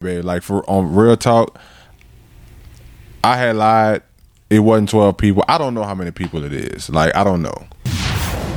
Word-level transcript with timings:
babe. 0.00 0.24
Like 0.24 0.42
for 0.42 0.68
on 0.68 0.94
real 0.94 1.14
talk, 1.14 1.58
I 3.22 3.36
had 3.36 3.56
lied. 3.56 4.02
It 4.48 4.60
wasn't 4.60 4.88
twelve 4.88 5.18
people. 5.18 5.44
I 5.46 5.58
don't 5.58 5.74
know 5.74 5.82
how 5.82 5.94
many 5.94 6.10
people 6.10 6.42
it 6.42 6.54
is. 6.54 6.88
Like 6.88 7.14
I 7.14 7.22
don't 7.22 7.42
know. 7.42 7.66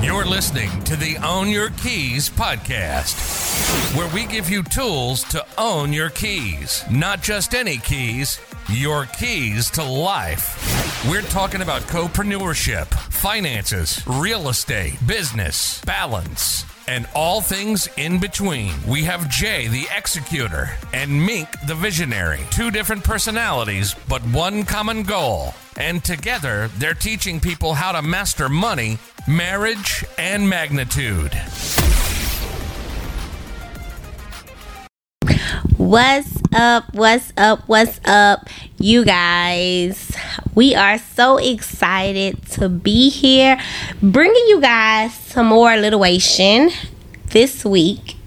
You're 0.01 0.25
listening 0.25 0.69
to 0.85 0.95
the 0.95 1.17
Own 1.17 1.49
Your 1.49 1.69
Keys 1.71 2.29
podcast, 2.29 3.93
where 3.97 4.07
we 4.13 4.25
give 4.25 4.49
you 4.49 4.63
tools 4.63 5.23
to 5.25 5.45
own 5.57 5.91
your 5.91 6.09
keys. 6.09 6.83
Not 6.89 7.21
just 7.21 7.53
any 7.53 7.77
keys, 7.77 8.39
your 8.69 9.05
keys 9.05 9.69
to 9.71 9.83
life. 9.83 11.05
We're 11.09 11.21
talking 11.23 11.61
about 11.61 11.81
copreneurship, 11.83 12.87
finances, 13.11 14.01
real 14.07 14.47
estate, 14.47 14.95
business, 15.05 15.81
balance, 15.83 16.63
and 16.87 17.07
all 17.15 17.41
things 17.41 17.89
in 17.97 18.19
between. 18.19 18.73
We 18.87 19.03
have 19.03 19.29
Jay, 19.29 19.67
the 19.67 19.87
executor, 19.95 20.71
and 20.93 21.25
Mink, 21.25 21.47
the 21.67 21.75
visionary. 21.75 22.41
Two 22.51 22.71
different 22.71 23.03
personalities, 23.03 23.95
but 24.07 24.21
one 24.27 24.63
common 24.63 25.03
goal. 25.03 25.53
And 25.77 26.03
together, 26.03 26.69
they're 26.77 26.93
teaching 26.93 27.39
people 27.39 27.73
how 27.73 27.91
to 27.93 28.01
master 28.01 28.49
money, 28.49 28.97
marriage, 29.27 30.05
and 30.17 30.47
magnitude. 30.47 31.33
What's 35.77 36.41
up? 36.53 36.93
What's 36.93 37.33
up? 37.37 37.67
What's 37.67 37.99
up, 38.05 38.47
you 38.77 39.03
guys? 39.03 40.12
We 40.55 40.75
are 40.75 40.99
so 40.99 41.37
excited 41.37 42.45
to 42.51 42.69
be 42.69 43.09
here, 43.09 43.59
bringing 44.01 44.45
you 44.47 44.61
guys 44.61 45.13
some 45.13 45.47
more 45.47 45.73
alliteration 45.73 46.69
this 47.27 47.65
week. 47.65 48.17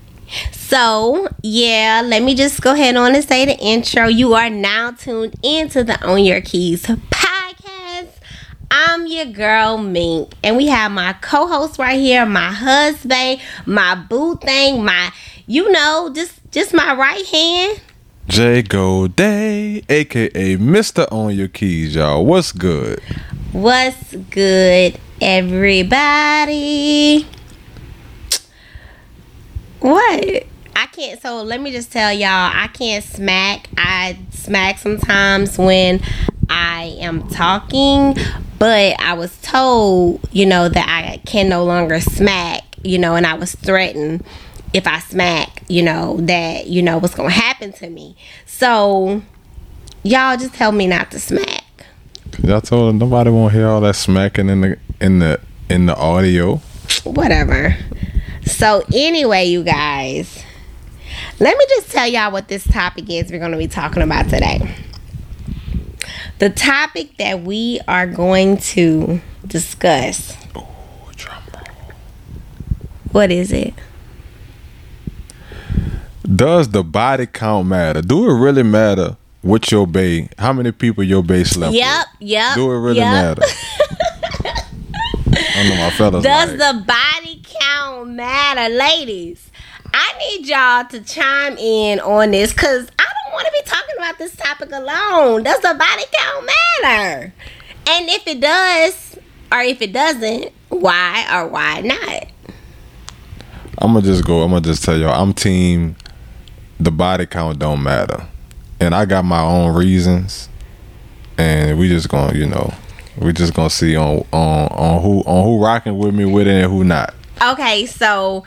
So, 0.51 1.29
yeah, 1.43 2.03
let 2.05 2.25
me 2.25 2.35
just 2.35 2.61
go 2.61 2.73
ahead 2.73 2.97
on 2.97 3.15
and 3.15 3.25
say 3.25 3.45
the 3.45 3.57
intro. 3.59 4.09
You 4.09 4.35
are 4.35 4.51
now 4.51 4.91
tuned 4.91 5.37
into 5.43 5.85
the 5.85 6.03
Own 6.05 6.25
Your 6.25 6.41
Keys 6.41 6.85
podcast. 6.85 8.09
I'm 8.73 9.07
your 9.07 9.27
girl 9.27 9.79
Mink, 9.79 10.35
and 10.43 10.57
we 10.57 10.67
have 10.67 10.91
my 10.91 11.13
co-host 11.21 11.79
right 11.79 12.01
here, 12.01 12.27
my 12.27 12.51
husband, 12.51 13.41
my 13.65 13.95
boo 13.95 14.37
thing, 14.37 14.85
my 14.85 15.13
you 15.47 15.71
know, 15.71 16.11
just 16.13 16.41
just 16.51 16.75
my 16.75 16.93
right 16.95 17.25
hand. 17.27 17.81
J 18.29 18.63
Day, 18.63 19.85
aka 19.89 20.57
Mr. 20.57 21.07
Own 21.13 21.37
Your 21.37 21.47
Keys, 21.47 21.95
y'all. 21.95 22.27
What's 22.27 22.51
good? 22.51 23.01
What's 23.53 24.17
good, 24.17 24.99
everybody? 25.21 27.25
What? 29.79 30.45
I 30.75 30.87
can't. 30.93 31.23
So 31.23 31.43
let 31.43 31.61
me 31.61 31.71
just 31.71 31.93
tell 31.93 32.13
y'all, 32.13 32.51
I 32.53 32.69
can't 32.75 33.05
smack. 33.05 33.69
I 33.79 34.19
smack 34.31 34.79
sometimes 34.79 35.57
when 35.57 36.01
I 36.51 36.97
am 36.99 37.29
talking, 37.29 38.17
but 38.59 39.01
I 39.01 39.15
was 39.15 39.41
told, 39.41 40.21
you 40.33 40.47
know, 40.47 40.69
that 40.69 40.89
I 40.89 41.19
can 41.25 41.49
no 41.49 41.65
longer 41.65 42.01
smack, 42.01 42.65
you 42.83 42.99
know, 42.99 43.15
and 43.15 43.25
I 43.25 43.35
was 43.35 43.55
threatened 43.55 44.25
if 44.77 44.87
I 44.87 44.99
smack, 44.99 45.63
you 45.69 45.83
know, 45.83 46.19
that, 46.21 46.67
you 46.67 46.83
know, 46.83 46.99
what's 46.99 47.15
going 47.15 47.31
to 47.31 47.35
happen 47.35 47.73
to 47.75 47.89
me. 47.89 48.15
So, 48.45 49.23
y'all 50.03 50.37
just 50.37 50.53
tell 50.53 50.71
me 50.71 50.87
not 50.87 51.11
to 51.13 51.19
smack. 51.19 51.65
Y'all 52.43 52.61
told 52.61 52.97
nobody 52.97 53.31
won't 53.31 53.55
hear 53.55 53.69
all 53.69 53.81
that 53.81 53.97
smacking 53.97 54.51
in 54.51 54.61
the 54.61 54.79
in 55.01 55.21
the 55.21 55.41
in 55.71 55.87
the 55.87 55.97
audio. 55.97 56.57
Whatever. 57.05 57.75
So, 58.45 58.85
anyway, 58.93 59.47
you 59.47 59.65
guys, 59.65 60.45
let 61.41 61.57
me 61.57 61.65
just 61.71 61.91
tell 61.91 62.07
y'all 62.07 62.31
what 62.31 62.49
this 62.49 62.65
topic 62.65 63.09
is 63.09 63.33
we're 63.33 63.39
going 63.39 63.53
to 63.53 63.59
be 63.59 63.69
talking 63.69 64.03
about 64.03 64.29
today. 64.29 64.75
The 66.39 66.51
topic 66.51 67.17
that 67.17 67.41
we 67.41 67.81
are 67.89 68.07
going 68.07 68.59
to 68.59 69.23
discuss. 69.47 70.37
Oh. 70.55 70.69
What 73.13 73.31
is 73.31 73.51
it? 73.51 73.73
Does 76.37 76.69
the 76.69 76.83
body 76.85 77.27
count 77.27 77.67
matter? 77.69 78.03
Do 78.03 78.29
it 78.29 78.35
really 78.39 78.63
matter 78.63 79.17
what 79.41 79.71
your 79.73 79.87
bay? 79.87 80.29
How 80.39 80.53
many 80.53 80.71
people 80.71 81.03
your 81.03 81.23
bay 81.23 81.45
slept 81.45 81.73
Yep, 81.73 82.07
with? 82.21 82.29
yep. 82.29 82.55
Do 82.55 82.71
it 82.73 82.79
really 82.79 82.99
yep. 82.99 83.39
matter? 83.39 83.43
I 85.59 85.69
know 85.69 85.77
my 85.77 85.91
fellas. 85.91 86.23
Does 86.23 86.51
like, 86.51 86.59
the 86.59 86.85
body 86.87 87.43
count 87.61 88.11
matter, 88.11 88.75
ladies? 88.75 89.51
I 89.95 90.13
need 90.19 90.47
y'all 90.47 90.85
to 90.89 91.01
chime 91.01 91.57
in 91.57 92.01
on 92.01 92.33
this 92.33 92.53
because 92.53 92.87
I 92.99 93.05
don't 93.25 93.33
want 93.33 93.47
to 93.47 93.53
be 93.53 93.63
talking 93.65 93.95
about 93.97 94.19
this 94.19 94.37
topic 94.37 94.71
alone. 94.73 95.43
Does 95.43 95.61
the 95.61 95.75
body 95.75 96.03
count 96.13 96.51
matter? 96.83 97.33
And 97.89 98.09
if 98.11 98.27
it 98.27 98.41
does, 98.41 99.19
or 99.51 99.61
if 99.61 99.81
it 99.81 99.93
doesn't, 99.95 100.53
why 100.69 101.27
or 101.33 101.49
why 101.49 101.81
not? 101.81 102.27
I'm 103.79 103.93
gonna 103.95 104.03
just 104.03 104.25
go. 104.25 104.43
I'm 104.43 104.51
gonna 104.51 104.61
just 104.63 104.85
tell 104.85 104.99
y'all. 104.99 105.15
I'm 105.15 105.33
team. 105.33 105.97
The 106.87 106.93
body 106.93 107.27
count 107.27 107.59
don't 107.59 107.83
matter, 107.83 108.29
and 108.79 108.95
I 108.95 109.07
got 109.07 109.25
my 109.25 109.41
own 109.41 109.75
reasons, 109.75 110.49
and 111.37 111.77
we 111.81 111.89
just 111.89 112.09
gonna, 112.09 112.39
you 112.39 112.47
know, 112.47 112.73
we 113.19 113.33
just 113.33 113.55
gonna 113.55 113.71
see 113.71 113.97
on 113.97 114.19
on 114.33 114.69
on 114.69 115.03
who 115.03 115.19
on 115.23 115.45
who 115.45 115.65
rocking 115.65 115.99
with 115.99 116.15
me 116.15 116.27
with 116.27 116.47
it 116.47 116.63
and 116.63 116.71
who 116.71 116.85
not. 116.85 117.13
Okay, 117.43 117.87
so 117.87 118.45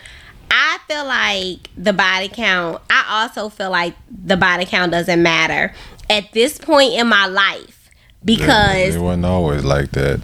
I 0.50 0.78
feel 0.88 1.04
like 1.04 1.70
the 1.76 1.92
body 1.92 2.30
count, 2.30 2.82
I 2.90 3.26
also 3.26 3.50
feel 3.50 3.72
like 3.72 3.94
the 4.10 4.38
body 4.38 4.64
count 4.66 4.94
doesn't 4.94 5.22
matter 5.22 5.74
at 6.10 6.32
this 6.32 6.58
point 6.58 6.94
in 6.94 7.08
my 7.08 7.26
life 7.26 7.92
because 8.24 8.96
it 8.96 9.02
wasn't 9.02 9.26
always 9.26 9.66
like 9.66 9.92
that. 9.92 10.22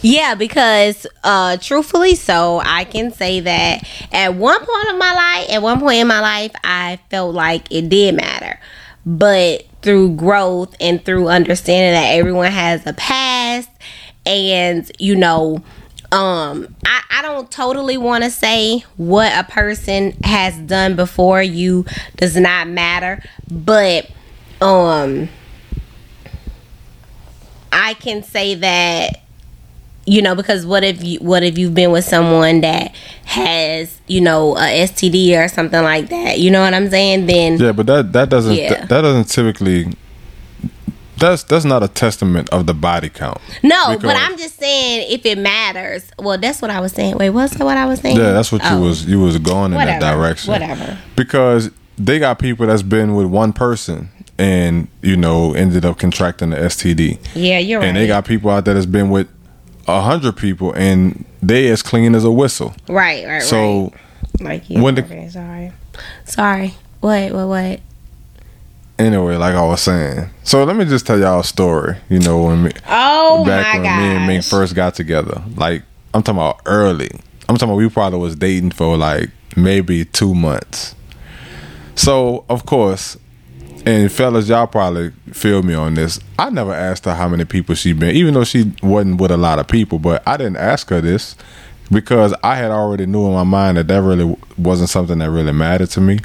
Yeah, 0.00 0.34
because 0.36 1.06
uh 1.24 1.56
truthfully 1.56 2.14
so 2.14 2.60
I 2.64 2.84
can 2.84 3.10
say 3.10 3.40
that 3.40 3.82
at 4.12 4.34
one 4.34 4.58
point 4.58 4.88
of 4.90 4.96
my 4.98 5.12
life, 5.12 5.50
at 5.50 5.62
one 5.62 5.80
point 5.80 5.98
in 5.98 6.06
my 6.06 6.20
life, 6.20 6.52
I 6.62 7.00
felt 7.10 7.34
like 7.34 7.70
it 7.72 7.88
did 7.88 8.14
matter. 8.14 8.60
But 9.04 9.64
through 9.82 10.14
growth 10.16 10.74
and 10.80 11.04
through 11.04 11.28
understanding 11.28 11.92
that 11.92 12.14
everyone 12.14 12.52
has 12.52 12.86
a 12.86 12.92
past 12.92 13.70
and 14.26 14.90
you 14.98 15.16
know 15.16 15.62
um 16.12 16.74
I, 16.84 17.02
I 17.10 17.22
don't 17.22 17.50
totally 17.50 17.96
want 17.96 18.24
to 18.24 18.30
say 18.30 18.80
what 18.96 19.32
a 19.36 19.44
person 19.50 20.12
has 20.24 20.56
done 20.58 20.96
before 20.96 21.42
you 21.42 21.86
does 22.16 22.36
not 22.36 22.68
matter 22.68 23.22
but 23.50 24.10
um 24.60 25.28
I 27.72 27.94
can 27.94 28.22
say 28.22 28.54
that 28.56 29.20
you 30.08 30.22
know 30.22 30.34
because 30.34 30.64
what 30.64 30.82
if 30.82 31.02
you 31.04 31.18
what 31.20 31.42
if 31.42 31.58
you've 31.58 31.74
been 31.74 31.90
with 31.92 32.04
someone 32.04 32.60
that 32.62 32.94
has 33.26 34.00
you 34.06 34.20
know 34.20 34.56
a 34.56 34.84
STD 34.84 35.36
or 35.42 35.48
something 35.48 35.82
like 35.82 36.08
that 36.08 36.38
you 36.38 36.50
know 36.50 36.60
what 36.62 36.72
I'm 36.74 36.88
saying 36.88 37.26
then 37.26 37.58
Yeah, 37.58 37.72
but 37.72 37.86
that 37.86 38.12
that 38.14 38.28
doesn't 38.30 38.54
Yeah. 38.56 38.70
that, 38.70 38.88
that 38.88 39.02
doesn't 39.02 39.28
typically. 39.28 39.92
That's 41.18 41.42
that's 41.42 41.64
not 41.64 41.82
a 41.82 41.88
testament 41.88 42.48
of 42.50 42.66
the 42.66 42.74
body 42.74 43.08
count. 43.08 43.38
no 43.64 43.98
but 44.00 44.14
I'm 44.16 44.38
just 44.38 44.56
saying 44.56 45.10
if 45.10 45.26
it 45.26 45.36
matters 45.36 46.08
well 46.16 46.38
that's 46.38 46.62
what 46.62 46.70
I 46.70 46.80
was 46.80 46.92
saying 46.92 47.16
wait 47.18 47.30
what's 47.30 47.56
that 47.56 47.64
what 47.64 47.76
I 47.76 47.86
was 47.86 47.98
saying 48.00 48.16
Yeah, 48.16 48.30
that's 48.32 48.52
what 48.52 48.62
you 48.62 48.68
Oh, 48.70 48.80
was 48.82 49.04
you 49.04 49.20
was 49.20 49.36
going 49.38 49.72
in 49.72 49.78
whatever 49.78 49.98
that 50.00 50.14
direction. 50.14 50.52
whatever 50.52 50.96
Because 51.16 51.70
they 51.98 52.20
got 52.20 52.38
people 52.38 52.68
that's 52.68 52.82
been 52.82 53.16
with 53.16 53.26
one 53.26 53.52
person 53.52 54.10
and 54.38 54.86
you 55.02 55.16
know 55.16 55.54
ended 55.54 55.84
up 55.84 55.98
contracting 55.98 56.50
the 56.50 56.56
STD, 56.56 57.18
yeah 57.34 57.58
you're 57.58 57.80
right 57.80 57.88
and 57.88 57.96
they 57.96 58.06
got 58.06 58.24
people 58.24 58.48
out 58.52 58.64
there 58.64 58.74
that's 58.74 58.86
been 58.86 59.10
with 59.10 59.26
a 59.88 60.00
hundred 60.02 60.36
people 60.36 60.72
and 60.74 61.24
they 61.42 61.68
as 61.68 61.82
clean 61.82 62.14
as 62.14 62.24
a 62.24 62.30
whistle. 62.30 62.74
right 62.88 63.26
right 63.26 63.42
So 63.42 63.84
right 63.84 63.92
like 64.40 64.70
you 64.70 64.82
when 64.82 64.94
the- 64.94 65.02
okay, 65.04 65.28
sorry 65.28 65.72
sorry 66.24 66.74
what 67.00 67.32
what 67.32 67.48
what 67.48 67.80
anyway, 68.98 69.36
like 69.36 69.54
I 69.54 69.64
was 69.64 69.80
saying, 69.80 70.28
so 70.42 70.64
let 70.64 70.76
me 70.76 70.84
just 70.84 71.06
tell 71.06 71.18
y'all 71.18 71.40
a 71.40 71.44
story. 71.44 71.96
You 72.08 72.18
know 72.18 72.42
when 72.44 72.64
me, 72.64 72.72
oh 72.88 73.44
back 73.46 73.76
my 73.76 73.82
when 73.82 73.98
me 74.00 74.16
and 74.16 74.26
Ming 74.26 74.42
first 74.42 74.74
got 74.74 74.94
together. 74.94 75.42
Like 75.56 75.82
I'm 76.14 76.22
talking 76.22 76.38
about 76.38 76.60
early. 76.66 77.10
I'm 77.48 77.56
talking 77.56 77.70
about 77.70 77.76
we 77.78 77.88
probably 77.88 78.18
was 78.18 78.36
dating 78.36 78.72
for 78.72 78.96
like 78.96 79.30
maybe 79.56 80.04
two 80.04 80.34
months. 80.34 80.94
So 81.94 82.44
of 82.48 82.66
course, 82.66 83.16
and 83.88 84.12
fellas, 84.12 84.50
y'all 84.50 84.66
probably 84.66 85.12
feel 85.32 85.62
me 85.62 85.72
on 85.72 85.94
this. 85.94 86.20
I 86.38 86.50
never 86.50 86.74
asked 86.74 87.06
her 87.06 87.14
how 87.14 87.26
many 87.26 87.46
people 87.46 87.74
she 87.74 87.94
been, 87.94 88.14
even 88.14 88.34
though 88.34 88.44
she 88.44 88.74
wasn't 88.82 89.18
with 89.18 89.30
a 89.30 89.38
lot 89.38 89.58
of 89.58 89.66
people. 89.66 89.98
But 89.98 90.22
I 90.26 90.36
didn't 90.36 90.58
ask 90.58 90.90
her 90.90 91.00
this 91.00 91.36
because 91.90 92.34
I 92.44 92.56
had 92.56 92.70
already 92.70 93.06
knew 93.06 93.26
in 93.26 93.32
my 93.32 93.44
mind 93.44 93.78
that 93.78 93.88
that 93.88 94.02
really 94.02 94.36
wasn't 94.58 94.90
something 94.90 95.16
that 95.20 95.30
really 95.30 95.52
mattered 95.52 95.88
to 95.92 96.02
me. 96.02 96.18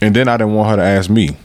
And 0.00 0.16
then 0.16 0.28
I 0.28 0.38
didn't 0.38 0.54
want 0.54 0.70
her 0.70 0.76
to 0.76 0.82
ask 0.82 1.10
me. 1.10 1.36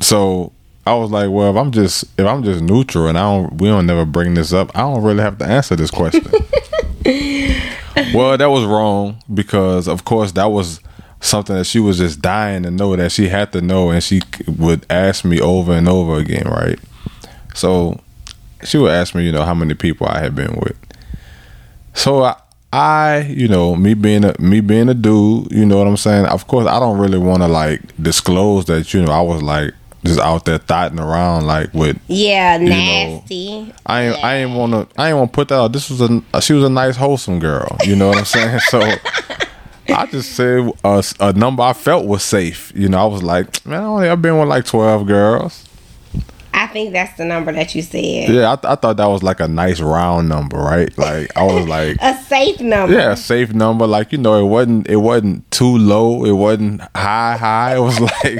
So 0.00 0.50
I 0.84 0.94
was 0.94 1.12
like, 1.12 1.30
well, 1.30 1.52
if 1.52 1.56
I'm 1.56 1.70
just 1.70 2.02
if 2.18 2.26
I'm 2.26 2.42
just 2.42 2.60
neutral 2.60 3.06
and 3.06 3.16
I 3.16 3.22
don't 3.22 3.58
we 3.58 3.68
don't 3.68 3.86
never 3.86 4.04
bring 4.04 4.34
this 4.34 4.52
up, 4.52 4.76
I 4.76 4.80
don't 4.80 5.04
really 5.04 5.22
have 5.22 5.38
to 5.38 5.44
answer 5.44 5.76
this 5.76 5.92
question. 5.92 6.24
well, 8.12 8.36
that 8.36 8.50
was 8.50 8.64
wrong 8.64 9.22
because 9.32 9.86
of 9.86 10.04
course 10.04 10.32
that 10.32 10.46
was 10.46 10.80
something 11.24 11.56
that 11.56 11.64
she 11.64 11.80
was 11.80 11.98
just 11.98 12.20
dying 12.20 12.62
to 12.64 12.70
know 12.70 12.94
that 12.96 13.10
she 13.10 13.28
had 13.28 13.52
to 13.52 13.60
know, 13.60 13.90
and 13.90 14.02
she 14.02 14.20
would 14.46 14.84
ask 14.90 15.24
me 15.24 15.40
over 15.40 15.72
and 15.72 15.88
over 15.88 16.16
again, 16.16 16.46
right? 16.46 16.78
So 17.54 18.00
she 18.62 18.78
would 18.78 18.92
ask 18.92 19.14
me, 19.14 19.24
you 19.24 19.32
know, 19.32 19.44
how 19.44 19.54
many 19.54 19.74
people 19.74 20.06
I 20.06 20.18
had 20.20 20.34
been 20.34 20.54
with. 20.56 20.76
So 21.94 22.24
I, 22.24 22.36
I, 22.72 23.18
you 23.30 23.48
know, 23.48 23.76
me 23.76 23.94
being 23.94 24.24
a 24.24 24.34
me 24.40 24.60
being 24.60 24.88
a 24.88 24.94
dude, 24.94 25.50
you 25.52 25.64
know 25.64 25.78
what 25.78 25.86
I'm 25.86 25.96
saying. 25.96 26.26
Of 26.26 26.46
course, 26.46 26.66
I 26.66 26.78
don't 26.78 26.98
really 26.98 27.18
want 27.18 27.42
to 27.42 27.48
like 27.48 27.80
disclose 28.02 28.66
that, 28.66 28.92
you 28.92 29.02
know, 29.02 29.12
I 29.12 29.20
was 29.20 29.42
like 29.42 29.72
just 30.04 30.20
out 30.20 30.44
there 30.44 30.58
thotting 30.58 30.98
around 30.98 31.46
like 31.46 31.72
with 31.72 31.98
Yeah, 32.08 32.58
know, 32.58 32.66
nasty. 32.66 33.72
I 33.86 34.02
ain't 34.02 34.24
I 34.24 34.34
ain't 34.36 34.56
wanna 34.56 34.86
I 34.98 35.08
ain't 35.08 35.16
wanna 35.16 35.30
put 35.30 35.48
that 35.48 35.54
out. 35.54 35.72
This 35.72 35.88
was 35.88 36.00
a 36.02 36.40
she 36.42 36.52
was 36.52 36.64
a 36.64 36.68
nice 36.68 36.96
wholesome 36.96 37.38
girl. 37.38 37.78
You 37.84 37.96
know 37.96 38.08
what 38.08 38.18
I'm 38.18 38.24
saying? 38.24 38.60
So 38.68 38.80
I 39.88 40.06
just 40.06 40.32
said 40.32 40.70
uh, 40.84 41.02
a, 41.20 41.28
a 41.28 41.32
number 41.34 41.62
I 41.62 41.72
felt 41.72 42.06
was 42.06 42.22
safe. 42.22 42.72
You 42.74 42.88
know, 42.88 42.98
I 43.02 43.06
was 43.06 43.22
like, 43.22 43.64
man, 43.66 43.82
I 43.82 43.86
only, 43.86 44.08
I've 44.08 44.22
been 44.22 44.38
with 44.38 44.48
like 44.48 44.64
twelve 44.64 45.06
girls. 45.06 45.68
I 46.56 46.68
think 46.68 46.92
that's 46.92 47.16
the 47.18 47.24
number 47.24 47.52
that 47.52 47.74
you 47.74 47.82
said. 47.82 48.28
Yeah, 48.28 48.52
I, 48.52 48.56
th- 48.56 48.64
I 48.70 48.74
thought 48.76 48.96
that 48.98 49.06
was 49.06 49.24
like 49.24 49.40
a 49.40 49.48
nice 49.48 49.80
round 49.80 50.28
number, 50.28 50.56
right? 50.56 50.96
Like 50.96 51.36
I 51.36 51.42
was 51.42 51.66
like, 51.66 51.96
A 52.00 52.14
safe 52.22 52.60
number. 52.60 52.94
yeah, 52.94 53.10
a 53.12 53.16
safe 53.16 53.52
number. 53.52 53.86
Like 53.88 54.12
you 54.12 54.18
know, 54.18 54.38
it 54.44 54.48
wasn't 54.48 54.88
it 54.88 54.96
wasn't 54.96 55.50
too 55.50 55.76
low. 55.76 56.24
It 56.24 56.32
wasn't 56.32 56.80
high 56.96 57.36
high. 57.36 57.74
It 57.76 57.80
was 57.80 57.98
like, 58.24 58.38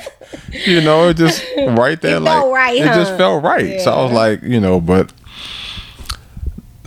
you 0.65 0.81
know, 0.81 1.09
it 1.09 1.17
just 1.17 1.45
right 1.71 2.01
there. 2.01 2.17
It 2.17 2.21
like 2.21 2.45
right, 2.45 2.77
it 2.77 2.85
just 2.85 3.17
felt 3.17 3.43
right. 3.43 3.81
So 3.81 3.93
I 3.93 4.03
was 4.05 4.13
like, 4.13 4.43
you 4.43 4.61
know, 4.61 4.81
but 4.81 5.13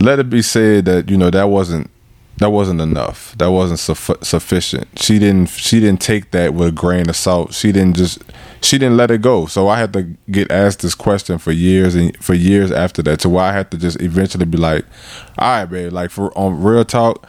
let 0.00 0.18
it 0.18 0.30
be 0.30 0.42
said 0.42 0.86
that 0.86 1.10
you 1.10 1.16
know 1.16 1.30
that 1.30 1.44
wasn't 1.44 1.90
that 2.38 2.50
wasn't 2.50 2.80
enough. 2.80 3.36
That 3.38 3.50
wasn't 3.50 3.80
suffi- 3.80 4.24
sufficient. 4.24 4.86
She 4.96 5.18
didn't 5.18 5.48
she 5.48 5.80
didn't 5.80 6.00
take 6.00 6.30
that 6.30 6.54
with 6.54 6.68
a 6.68 6.72
grain 6.72 7.08
of 7.08 7.16
salt. 7.16 7.52
She 7.52 7.72
didn't 7.72 7.96
just 7.96 8.22
she 8.60 8.78
didn't 8.78 8.96
let 8.96 9.10
it 9.10 9.22
go. 9.22 9.46
So 9.46 9.68
I 9.68 9.78
had 9.78 9.92
to 9.94 10.02
get 10.30 10.50
asked 10.50 10.80
this 10.80 10.94
question 10.94 11.38
for 11.38 11.50
years 11.50 11.94
and 11.96 12.16
for 12.22 12.34
years 12.34 12.70
after 12.70 13.02
that. 13.02 13.26
Where 13.26 13.44
I 13.44 13.52
had 13.52 13.70
to 13.72 13.76
just 13.76 14.00
eventually 14.00 14.46
be 14.46 14.56
like, 14.56 14.84
all 15.36 15.48
right, 15.48 15.64
babe, 15.66 15.92
like 15.92 16.10
for 16.10 16.36
on 16.38 16.62
real 16.62 16.84
talk, 16.84 17.26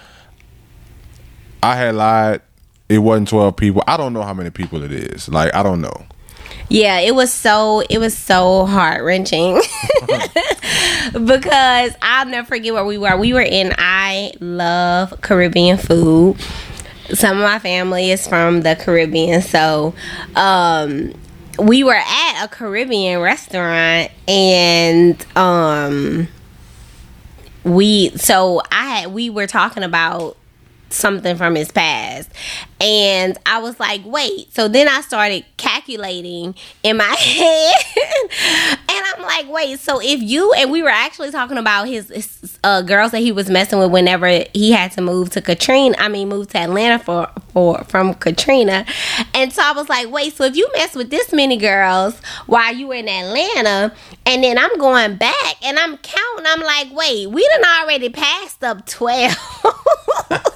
I 1.63 1.75
had 1.75 1.95
lied. 1.95 2.41
It 2.87 2.99
wasn't 2.99 3.29
twelve 3.29 3.57
people. 3.57 3.83
I 3.87 3.97
don't 3.97 4.13
know 4.13 4.23
how 4.23 4.33
many 4.33 4.51
people 4.51 4.83
it 4.83 4.91
is. 4.91 5.27
Like 5.27 5.53
I 5.55 5.63
don't 5.63 5.81
know. 5.81 6.05
Yeah, 6.69 6.99
it 6.99 7.15
was 7.15 7.33
so 7.33 7.81
it 7.89 7.97
was 7.97 8.15
so 8.15 8.67
heart 8.67 9.03
wrenching 9.03 9.55
because 11.13 11.95
I'll 12.01 12.27
never 12.27 12.45
forget 12.47 12.73
where 12.75 12.85
we 12.85 12.99
were. 12.99 13.17
We 13.17 13.33
were 13.33 13.41
in 13.41 13.73
I 13.77 14.33
love 14.39 15.19
Caribbean 15.21 15.79
food. 15.79 16.37
Some 17.11 17.37
of 17.37 17.43
my 17.43 17.57
family 17.57 18.11
is 18.11 18.27
from 18.27 18.61
the 18.61 18.75
Caribbean, 18.75 19.41
so 19.41 19.95
um, 20.35 21.11
we 21.57 21.83
were 21.83 21.95
at 21.95 22.45
a 22.45 22.47
Caribbean 22.47 23.19
restaurant 23.19 24.11
and 24.27 25.25
um, 25.35 26.27
we 27.63 28.09
so 28.11 28.61
I 28.71 28.85
had 28.85 29.11
we 29.11 29.31
were 29.31 29.47
talking 29.47 29.81
about 29.81 30.37
something 30.89 31.35
from 31.37 31.55
his 31.55 31.71
past. 31.71 32.29
And 32.81 33.37
I 33.45 33.59
was 33.59 33.79
like, 33.79 34.01
wait. 34.05 34.53
So 34.53 34.67
then 34.67 34.87
I 34.87 35.01
started 35.01 35.45
calculating 35.57 36.55
in 36.83 36.97
my 36.97 37.03
head. 37.03 37.73
and 38.89 39.05
I'm 39.15 39.21
like, 39.21 39.49
wait, 39.49 39.79
so 39.79 39.99
if 40.01 40.21
you 40.21 40.53
and 40.53 40.71
we 40.71 40.81
were 40.81 40.89
actually 40.89 41.31
talking 41.31 41.57
about 41.57 41.87
his, 41.87 42.09
his 42.09 42.59
uh, 42.63 42.81
girls 42.81 43.11
that 43.11 43.19
he 43.19 43.31
was 43.31 43.49
messing 43.49 43.79
with 43.79 43.91
whenever 43.91 44.43
he 44.53 44.71
had 44.71 44.91
to 44.93 45.01
move 45.01 45.29
to 45.31 45.41
Katrina, 45.41 45.95
I 45.99 46.07
mean 46.07 46.29
move 46.29 46.47
to 46.49 46.57
Atlanta 46.57 46.99
for 46.99 47.29
for 47.51 47.83
from 47.85 48.13
Katrina. 48.13 48.85
And 49.33 49.51
so 49.51 49.61
I 49.63 49.73
was 49.73 49.89
like, 49.89 50.09
wait, 50.09 50.33
so 50.33 50.45
if 50.45 50.55
you 50.55 50.69
mess 50.73 50.95
with 50.95 51.09
this 51.09 51.33
many 51.33 51.57
girls 51.57 52.19
while 52.45 52.73
you 52.73 52.87
were 52.87 52.95
in 52.95 53.09
Atlanta 53.09 53.93
and 54.25 54.43
then 54.43 54.57
I'm 54.57 54.77
going 54.77 55.17
back 55.17 55.55
and 55.63 55.77
I'm 55.77 55.97
counting, 55.97 56.45
I'm 56.45 56.61
like, 56.61 56.95
wait, 56.95 57.27
we 57.27 57.47
done 57.47 57.65
already 57.81 58.09
passed 58.09 58.63
up 58.63 58.85
12. 58.85 59.35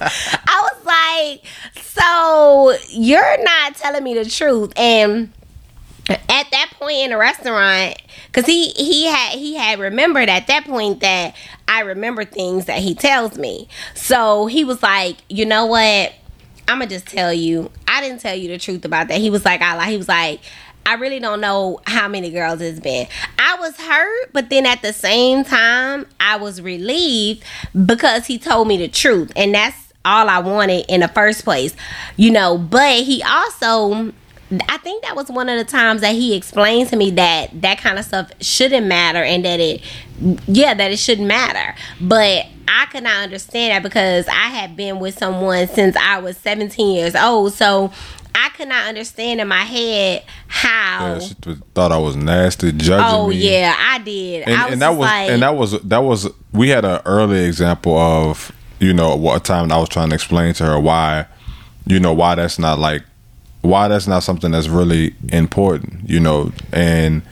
I 0.00 0.68
was 0.72 0.84
like, 0.84 1.84
so 1.94 2.74
you're 2.90 3.42
not 3.42 3.76
telling 3.76 4.04
me 4.04 4.14
the 4.14 4.24
truth. 4.24 4.72
And 4.76 5.32
at 6.08 6.50
that 6.50 6.70
point 6.78 6.98
in 6.98 7.10
the 7.10 7.16
restaurant, 7.16 8.00
because 8.26 8.46
he 8.46 8.70
he 8.70 9.06
had 9.06 9.38
he 9.38 9.54
had 9.54 9.78
remembered 9.78 10.28
at 10.28 10.46
that 10.48 10.64
point 10.64 11.00
that 11.00 11.34
I 11.66 11.80
remember 11.80 12.24
things 12.24 12.66
that 12.66 12.78
he 12.78 12.94
tells 12.94 13.38
me. 13.38 13.68
So 13.94 14.46
he 14.46 14.64
was 14.64 14.82
like, 14.82 15.16
you 15.28 15.46
know 15.46 15.66
what? 15.66 16.12
I'm 16.68 16.78
gonna 16.78 16.86
just 16.86 17.06
tell 17.06 17.32
you. 17.32 17.70
I 17.88 18.00
didn't 18.00 18.20
tell 18.20 18.34
you 18.34 18.48
the 18.48 18.58
truth 18.58 18.84
about 18.84 19.08
that. 19.08 19.18
He 19.18 19.30
was 19.30 19.44
like, 19.44 19.60
I 19.60 19.90
he 19.90 19.96
was 19.96 20.08
like. 20.08 20.40
I 20.86 20.96
really 20.96 21.18
don't 21.18 21.40
know 21.40 21.80
how 21.86 22.08
many 22.08 22.30
girls 22.30 22.60
it's 22.60 22.78
been. 22.78 23.06
I 23.38 23.56
was 23.58 23.74
hurt, 23.78 24.32
but 24.34 24.50
then 24.50 24.66
at 24.66 24.82
the 24.82 24.92
same 24.92 25.42
time, 25.42 26.04
I 26.20 26.36
was 26.36 26.60
relieved 26.60 27.42
because 27.86 28.26
he 28.26 28.38
told 28.38 28.68
me 28.68 28.76
the 28.76 28.88
truth. 28.88 29.32
And 29.34 29.54
that's 29.54 29.83
all 30.04 30.28
I 30.28 30.38
wanted 30.38 30.84
in 30.88 31.00
the 31.00 31.08
first 31.08 31.44
place. 31.44 31.74
You 32.16 32.30
know, 32.30 32.58
but 32.58 33.02
he 33.04 33.22
also 33.22 34.12
I 34.68 34.76
think 34.78 35.02
that 35.04 35.16
was 35.16 35.28
one 35.30 35.48
of 35.48 35.56
the 35.58 35.64
times 35.64 36.02
that 36.02 36.14
he 36.14 36.34
explained 36.36 36.90
to 36.90 36.96
me 36.96 37.10
that 37.12 37.60
that 37.62 37.78
kind 37.78 37.98
of 37.98 38.04
stuff 38.04 38.30
shouldn't 38.40 38.86
matter 38.86 39.22
and 39.22 39.44
that 39.44 39.58
it 39.60 39.80
yeah, 40.46 40.74
that 40.74 40.90
it 40.92 40.98
shouldn't 40.98 41.26
matter. 41.26 41.74
But 42.00 42.46
I 42.68 42.86
could 42.86 43.02
not 43.04 43.22
understand 43.24 43.72
that 43.72 43.82
because 43.82 44.28
I 44.28 44.32
had 44.48 44.76
been 44.76 44.98
with 45.00 45.18
someone 45.18 45.66
since 45.68 45.96
I 45.96 46.18
was 46.18 46.36
17 46.38 46.94
years 46.94 47.14
old. 47.16 47.52
So 47.54 47.90
I 48.34 48.48
could 48.50 48.68
not 48.68 48.86
understand 48.86 49.40
in 49.40 49.48
my 49.48 49.62
head 49.62 50.24
how 50.46 51.14
Yeah, 51.14 51.18
she 51.20 51.34
thought 51.74 51.92
I 51.92 51.98
was 51.98 52.14
nasty, 52.16 52.72
judging 52.72 53.06
Oh 53.06 53.28
me. 53.28 53.36
yeah, 53.36 53.74
I 53.78 53.98
did. 54.00 54.42
and, 54.48 54.54
I 54.54 54.64
was 54.64 54.72
and 54.72 54.82
that 54.82 54.90
was 54.90 54.98
like, 54.98 55.30
and 55.30 55.42
that 55.42 55.56
was 55.56 55.80
that 55.82 55.98
was 55.98 56.28
we 56.52 56.68
had 56.68 56.84
an 56.84 57.00
early 57.06 57.44
example 57.44 57.96
of 57.96 58.52
you 58.84 58.92
know 58.94 59.16
what 59.16 59.36
a 59.36 59.40
time 59.40 59.70
I 59.72 59.78
was 59.78 59.88
trying 59.88 60.10
to 60.10 60.14
explain 60.14 60.54
to 60.54 60.64
her 60.64 60.78
why 60.78 61.26
you 61.86 61.98
know 61.98 62.12
why 62.12 62.34
that's 62.34 62.58
not 62.58 62.78
like 62.78 63.02
why 63.62 63.88
that's 63.88 64.06
not 64.06 64.22
something 64.22 64.50
that's 64.50 64.68
really 64.68 65.14
important 65.28 66.08
you 66.08 66.20
know? 66.20 66.52
And 66.72 67.22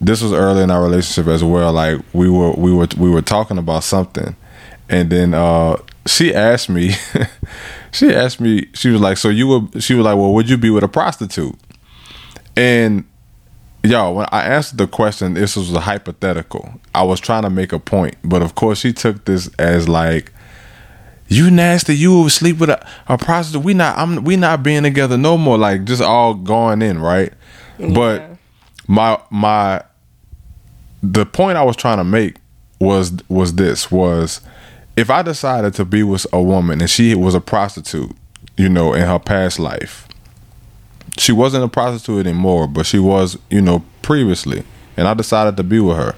this 0.00 0.22
was 0.22 0.32
early 0.32 0.62
in 0.62 0.70
our 0.70 0.82
relationship 0.82 1.26
as 1.30 1.44
well 1.44 1.72
like 1.72 2.00
we 2.12 2.28
were 2.28 2.52
we 2.52 2.72
were 2.72 2.88
we 2.96 3.10
were 3.10 3.22
talking 3.22 3.58
about 3.58 3.84
something. 3.84 4.34
And 4.88 5.10
then 5.10 5.34
uh 5.34 5.76
she 6.06 6.34
asked 6.34 6.68
me 6.68 6.92
she 7.92 8.14
asked 8.14 8.40
me 8.40 8.68
she 8.74 8.90
was 8.90 9.00
like 9.00 9.16
so 9.16 9.28
you 9.28 9.46
would 9.48 9.82
she 9.82 9.94
was 9.94 10.04
like 10.04 10.16
well 10.16 10.32
would 10.34 10.48
you 10.48 10.56
be 10.56 10.70
with 10.70 10.84
a 10.84 10.88
prostitute? 10.88 11.56
And 12.56 13.04
Yo, 13.84 14.12
when 14.12 14.26
I 14.30 14.42
answered 14.42 14.78
the 14.78 14.86
question, 14.86 15.34
this 15.34 15.56
was 15.56 15.72
a 15.72 15.80
hypothetical. 15.80 16.80
I 16.94 17.02
was 17.02 17.18
trying 17.18 17.42
to 17.42 17.50
make 17.50 17.72
a 17.72 17.80
point, 17.80 18.14
but 18.22 18.40
of 18.40 18.54
course 18.54 18.78
she 18.78 18.92
took 18.92 19.24
this 19.24 19.50
as 19.58 19.88
like, 19.88 20.30
"You 21.32 21.50
nasty, 21.50 21.96
you 21.96 22.10
will 22.10 22.30
sleep 22.30 22.58
with 22.58 22.70
a, 22.70 22.86
a 23.08 23.18
prostitute. 23.18 23.64
We 23.64 23.74
not, 23.74 23.96
I'm, 23.98 24.24
we 24.24 24.36
not 24.36 24.62
being 24.62 24.82
together 24.82 25.16
no 25.16 25.36
more." 25.36 25.58
Like 25.58 25.84
just 25.84 26.02
all 26.02 26.34
going 26.34 26.82
in, 26.82 26.98
right? 27.00 27.32
But 27.78 28.36
my 28.86 29.20
my, 29.30 29.82
the 31.02 31.26
point 31.26 31.58
I 31.58 31.62
was 31.62 31.76
trying 31.76 31.98
to 31.98 32.04
make 32.04 32.36
was 32.78 33.12
was 33.28 33.54
this 33.54 33.90
was, 33.90 34.40
if 34.96 35.10
I 35.10 35.22
decided 35.22 35.74
to 35.74 35.84
be 35.84 36.02
with 36.02 36.26
a 36.32 36.42
woman 36.42 36.80
and 36.80 36.90
she 36.90 37.14
was 37.14 37.34
a 37.34 37.40
prostitute, 37.40 38.14
you 38.56 38.68
know, 38.68 38.92
in 38.92 39.02
her 39.02 39.18
past 39.18 39.58
life, 39.58 40.06
she 41.18 41.32
wasn't 41.32 41.64
a 41.64 41.68
prostitute 41.68 42.26
anymore, 42.26 42.66
but 42.66 42.86
she 42.86 42.98
was, 42.98 43.38
you 43.50 43.60
know, 43.60 43.84
previously. 44.02 44.64
And 44.96 45.08
I 45.08 45.14
decided 45.14 45.56
to 45.56 45.62
be 45.62 45.80
with 45.80 45.96
her. 45.96 46.14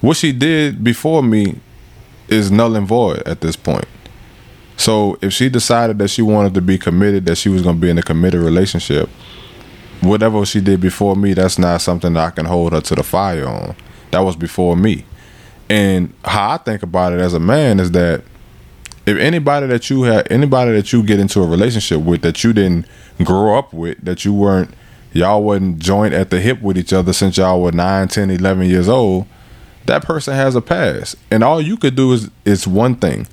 What 0.00 0.16
she 0.16 0.32
did 0.32 0.84
before 0.84 1.22
me 1.22 1.60
is 2.28 2.50
null 2.50 2.76
and 2.76 2.86
void 2.86 3.22
at 3.26 3.40
this 3.40 3.56
point. 3.56 3.86
So 4.82 5.16
if 5.22 5.32
she 5.32 5.48
decided 5.48 6.00
that 6.00 6.08
she 6.08 6.22
wanted 6.22 6.54
to 6.54 6.60
be 6.60 6.76
committed, 6.76 7.24
that 7.26 7.36
she 7.36 7.48
was 7.48 7.62
going 7.62 7.76
to 7.76 7.80
be 7.80 7.88
in 7.88 7.98
a 7.98 8.02
committed 8.02 8.40
relationship, 8.40 9.08
whatever 10.00 10.44
she 10.44 10.60
did 10.60 10.80
before 10.80 11.14
me, 11.14 11.34
that's 11.34 11.56
not 11.56 11.80
something 11.80 12.14
that 12.14 12.26
I 12.26 12.30
can 12.30 12.46
hold 12.46 12.72
her 12.72 12.80
to 12.80 12.96
the 12.96 13.04
fire 13.04 13.46
on. 13.46 13.76
That 14.10 14.24
was 14.24 14.34
before 14.34 14.76
me. 14.76 15.04
And 15.70 16.12
how 16.24 16.50
I 16.50 16.56
think 16.56 16.82
about 16.82 17.12
it 17.12 17.20
as 17.20 17.32
a 17.32 17.38
man 17.38 17.78
is 17.78 17.92
that 17.92 18.24
if 19.06 19.16
anybody 19.18 19.68
that 19.68 19.88
you 19.88 20.02
have 20.02 20.26
anybody 20.32 20.72
that 20.72 20.92
you 20.92 21.04
get 21.04 21.20
into 21.20 21.40
a 21.40 21.46
relationship 21.46 22.00
with 22.00 22.22
that 22.22 22.42
you 22.42 22.52
didn't 22.52 22.88
grow 23.22 23.56
up 23.56 23.72
with 23.72 24.04
that 24.04 24.24
you 24.24 24.34
weren't 24.34 24.74
y'all 25.12 25.44
wasn't 25.44 25.78
joined 25.78 26.12
at 26.12 26.30
the 26.30 26.40
hip 26.40 26.60
with 26.60 26.76
each 26.76 26.92
other 26.92 27.12
since 27.12 27.36
y'all 27.36 27.62
were 27.62 27.72
9 27.72 28.08
10 28.08 28.30
11 28.30 28.66
years 28.68 28.88
old 28.88 29.26
that 29.86 30.04
person 30.04 30.34
has 30.34 30.54
a 30.54 30.60
past 30.60 31.16
and 31.30 31.42
all 31.42 31.60
you 31.60 31.76
could 31.76 31.96
do 31.96 32.12
is 32.12 32.30
is 32.44 32.66
one 32.66 32.94
thing 32.94 33.26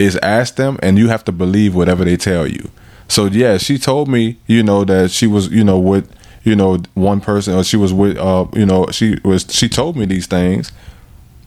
is 0.00 0.16
ask 0.22 0.56
them 0.56 0.78
and 0.82 0.98
you 0.98 1.08
have 1.08 1.24
to 1.24 1.32
believe 1.32 1.74
whatever 1.74 2.04
they 2.04 2.16
tell 2.16 2.46
you 2.46 2.70
so 3.08 3.26
yeah 3.26 3.56
she 3.58 3.78
told 3.78 4.08
me 4.08 4.36
you 4.46 4.62
know 4.62 4.84
that 4.84 5.10
she 5.10 5.26
was 5.26 5.48
you 5.48 5.62
know 5.62 5.78
with 5.78 6.10
you 6.42 6.56
know 6.56 6.78
one 6.94 7.20
person 7.20 7.54
or 7.54 7.62
she 7.62 7.76
was 7.76 7.92
with 7.92 8.16
uh 8.16 8.46
you 8.54 8.64
know 8.66 8.86
she 8.90 9.18
was 9.24 9.46
she 9.50 9.68
told 9.68 9.96
me 9.96 10.06
these 10.06 10.26
things 10.26 10.72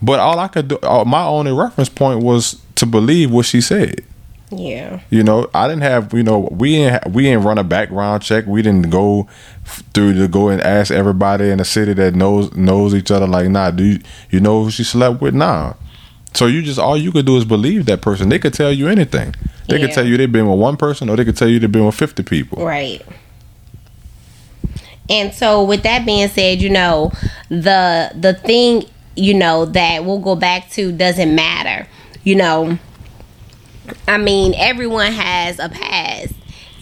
but 0.04 0.20
all 0.20 0.38
I 0.38 0.50
could 0.50 0.68
do, 0.68 0.80
uh, 0.84 1.06
my 1.06 1.24
only 1.24 1.54
reference 1.54 1.88
point 1.88 2.24
was 2.24 2.62
to 2.76 2.86
believe 2.86 3.32
what 3.32 3.46
she 3.46 3.62
said. 3.62 4.04
Yeah. 4.52 5.00
You 5.10 5.24
know, 5.24 5.50
I 5.54 5.70
didn't 5.70 5.84
have. 5.84 6.14
You 6.14 6.24
know, 6.24 6.50
we 6.52 6.76
didn't. 6.76 7.14
We 7.14 7.24
didn't 7.24 7.44
run 7.44 7.58
a 7.58 7.64
background 7.64 8.22
check. 8.22 8.46
We 8.46 8.62
didn't 8.62 8.90
go 8.90 9.28
f- 9.66 9.82
through 9.94 10.16
to 10.16 10.28
go 10.28 10.50
and 10.50 10.62
ask 10.62 10.92
everybody 10.92 11.50
in 11.50 11.58
the 11.60 11.66
city 11.66 11.94
that 11.94 12.16
knows 12.16 12.54
knows 12.54 12.94
each 12.94 13.12
other. 13.12 13.26
Like, 13.26 13.48
nah, 13.48 13.72
do 13.72 13.86
you, 13.86 14.00
you 14.30 14.42
know 14.42 14.66
who 14.66 14.72
she 14.72 14.84
slept 14.84 15.22
with? 15.22 15.34
Nah. 15.34 15.74
So 16.36 16.48
you 16.48 16.62
just 16.62 16.80
all 16.80 16.98
you 16.98 17.12
could 17.12 17.26
do 17.26 17.38
is 17.38 17.46
believe 17.46 17.86
that 17.86 18.02
person. 18.02 18.30
They 18.30 18.40
could 18.40 18.54
tell 18.54 18.72
you 18.72 18.88
anything. 18.88 19.36
They 19.68 19.80
could 19.80 19.92
tell 19.92 20.06
you 20.06 20.18
they've 20.18 20.32
been 20.32 20.50
with 20.50 20.60
one 20.60 20.78
person, 20.78 21.10
or 21.10 21.16
they 21.16 21.26
could 21.26 21.38
tell 21.38 21.48
you 21.48 21.60
they've 21.60 21.72
been 21.72 21.86
with 21.86 21.96
fifty 21.96 22.24
people. 22.24 22.66
Right. 22.66 23.02
And 25.10 25.34
so 25.34 25.64
with 25.64 25.84
that 25.84 26.06
being 26.06 26.28
said, 26.30 26.62
you 26.62 26.70
know, 26.70 27.12
the 27.50 28.12
the 28.16 28.34
thing, 28.34 28.86
you 29.16 29.34
know, 29.34 29.66
that 29.66 30.06
we'll 30.06 30.20
go 30.20 30.36
back 30.36 30.70
to 30.72 30.92
doesn't 30.92 31.34
matter. 31.36 31.88
You 32.24 32.36
know, 32.36 32.80
I 34.08 34.18
mean, 34.18 34.54
everyone 34.56 35.12
has 35.12 35.60
a 35.60 35.70
past. 35.70 36.34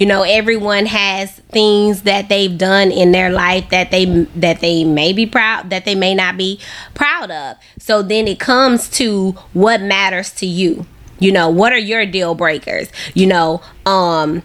You 0.01 0.07
know, 0.07 0.23
everyone 0.23 0.87
has 0.87 1.29
things 1.29 2.01
that 2.01 2.27
they've 2.27 2.57
done 2.57 2.89
in 2.91 3.11
their 3.11 3.29
life 3.29 3.69
that 3.69 3.91
they 3.91 4.05
that 4.37 4.59
they 4.59 4.83
may 4.83 5.13
be 5.13 5.27
proud 5.27 5.69
that 5.69 5.85
they 5.85 5.93
may 5.93 6.15
not 6.15 6.37
be 6.37 6.59
proud 6.95 7.29
of. 7.29 7.57
So 7.77 8.01
then 8.01 8.27
it 8.27 8.39
comes 8.39 8.89
to 8.97 9.33
what 9.53 9.79
matters 9.79 10.31
to 10.37 10.47
you. 10.47 10.87
You 11.19 11.31
know, 11.31 11.51
what 11.51 11.71
are 11.71 11.77
your 11.77 12.07
deal 12.07 12.33
breakers? 12.33 12.91
You 13.13 13.27
know, 13.27 13.61
um 13.85 14.41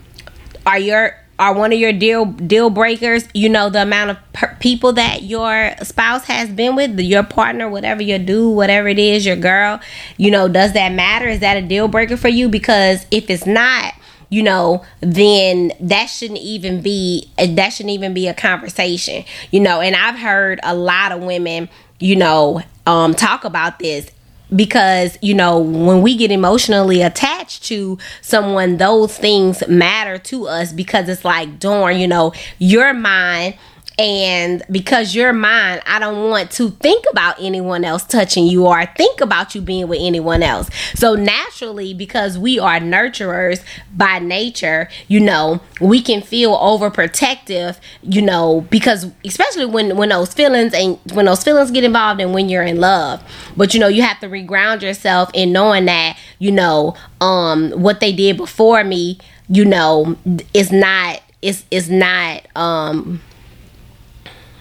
are 0.67 0.79
your 0.79 1.15
are 1.39 1.55
one 1.55 1.73
of 1.73 1.79
your 1.79 1.93
deal 1.93 2.27
deal 2.27 2.71
breakers 2.71 3.25
you 3.35 3.49
know 3.49 3.69
the 3.69 3.83
amount 3.83 4.11
of 4.11 4.17
per- 4.33 4.57
people 4.59 4.93
that 4.95 5.23
your 5.23 5.73
spouse 5.83 6.25
has 6.25 6.49
been 6.49 6.75
with 6.75 6.99
your 6.99 7.23
partner 7.23 7.69
whatever 7.69 8.03
your 8.03 8.19
dude 8.19 8.57
whatever 8.57 8.89
it 8.89 8.99
is 8.99 9.27
your 9.27 9.37
girl 9.37 9.79
you 10.17 10.31
know 10.31 10.49
does 10.49 10.73
that 10.73 10.93
matter 10.93 11.29
is 11.29 11.41
that 11.41 11.57
a 11.57 11.63
deal 11.63 11.89
breaker 11.89 12.17
for 12.17 12.29
you 12.29 12.49
because 12.49 13.05
if 13.11 13.29
it's 13.29 13.45
not 13.47 13.93
you 14.28 14.42
know 14.42 14.85
then 15.00 15.73
that 15.80 16.06
shouldn't 16.06 16.40
even 16.40 16.80
be 16.80 17.30
that 17.38 17.71
shouldn't 17.71 17.92
even 17.92 18.14
be 18.14 18.28
a 18.28 18.35
conversation 18.35 19.25
you 19.50 19.61
know? 19.61 19.80
And 19.80 19.95
i've 19.97 20.18
heard 20.18 20.61
a 20.62 20.75
lot 20.75 21.12
of 21.12 21.23
women 21.23 21.68
you 21.99 22.16
know 22.16 22.62
um 22.87 23.14
talk 23.14 23.45
about 23.45 23.78
this 23.78 24.11
because 24.54 25.18
you 25.23 25.35
know 25.35 25.59
when 25.59 26.02
we 26.02 26.16
get 26.16 26.30
emotionally 26.30 27.02
attached 27.02 27.64
to 27.64 27.99
someone 28.21 28.76
those 28.76 29.16
things 29.16 29.66
matter 29.66 30.18
to 30.18 30.47
us 30.47 30.73
because 30.73 31.09
it's 31.09 31.25
like 31.25 31.59
darn 31.59 31.99
you 31.99 32.06
know 32.06 32.33
you're 32.59 32.95
mine 32.95 33.54
and 33.99 34.62
because 34.71 35.15
you're 35.15 35.33
mine 35.33 35.81
i 35.87 35.99
don't 35.99 36.29
want 36.29 36.50
to 36.50 36.71
think 36.71 37.05
about 37.11 37.37
anyone 37.41 37.85
else 37.85 38.05
touching 38.05 38.47
you 38.47 38.67
or 38.67 38.85
think 38.97 39.21
about 39.21 39.55
you 39.55 39.61
being 39.61 39.88
with 39.88 39.99
anyone 40.00 40.43
else. 40.43 40.69
So 40.95 41.15
naturally 41.15 41.95
because 41.95 42.38
we 42.38 42.59
are 42.59 42.79
nurturers 42.79 43.62
by 43.95 44.19
nature 44.19 44.88
you 45.09 45.21
know 45.21 45.61
we 45.81 46.00
can 46.03 46.23
feel 46.23 46.57
overprotective 46.57 47.79
you 48.03 48.21
know 48.23 48.67
because 48.71 49.07
especially 49.25 49.67
when 49.67 49.97
when 49.97 50.11
those 50.11 50.33
feelings 50.35 50.75
and 50.75 50.99
when 51.12 51.26
those 51.26 51.43
feelings 51.43 51.71
get 51.71 51.85
involved 51.85 52.21
and 52.21 52.35
when 52.35 52.49
you're 52.49 52.62
in 52.62 52.81
love. 52.81 53.23
But 53.57 53.75
you 53.75 53.81
know 53.81 53.88
you 53.88 54.03
have 54.03 54.21
to 54.21 54.29
reground 54.29 54.83
yourself 54.83 55.31
in 55.35 55.53
knowing 55.53 55.87
that 55.87 56.19
you 56.38 56.53
know 56.53 56.95
um 57.21 57.71
what 57.71 58.00
they 58.00 58.12
did 58.12 58.37
before 58.37 58.85
me 58.85 59.19
you 59.49 59.65
know 59.65 60.17
is 60.53 60.73
not 60.73 61.23
is 61.43 61.65
is 61.71 61.91
not 61.91 62.47
um 62.57 63.21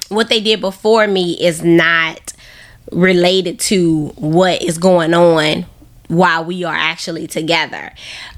what 0.10 0.30
they 0.30 0.40
did 0.40 0.62
before 0.62 1.08
me 1.08 1.34
is 1.34 1.64
not 1.64 2.34
related 2.92 3.60
to 3.60 4.08
what 4.16 4.62
is 4.62 4.78
going 4.78 5.14
on 5.14 5.66
while 6.08 6.46
we 6.46 6.64
are 6.64 6.76
actually 6.76 7.28
together. 7.28 7.92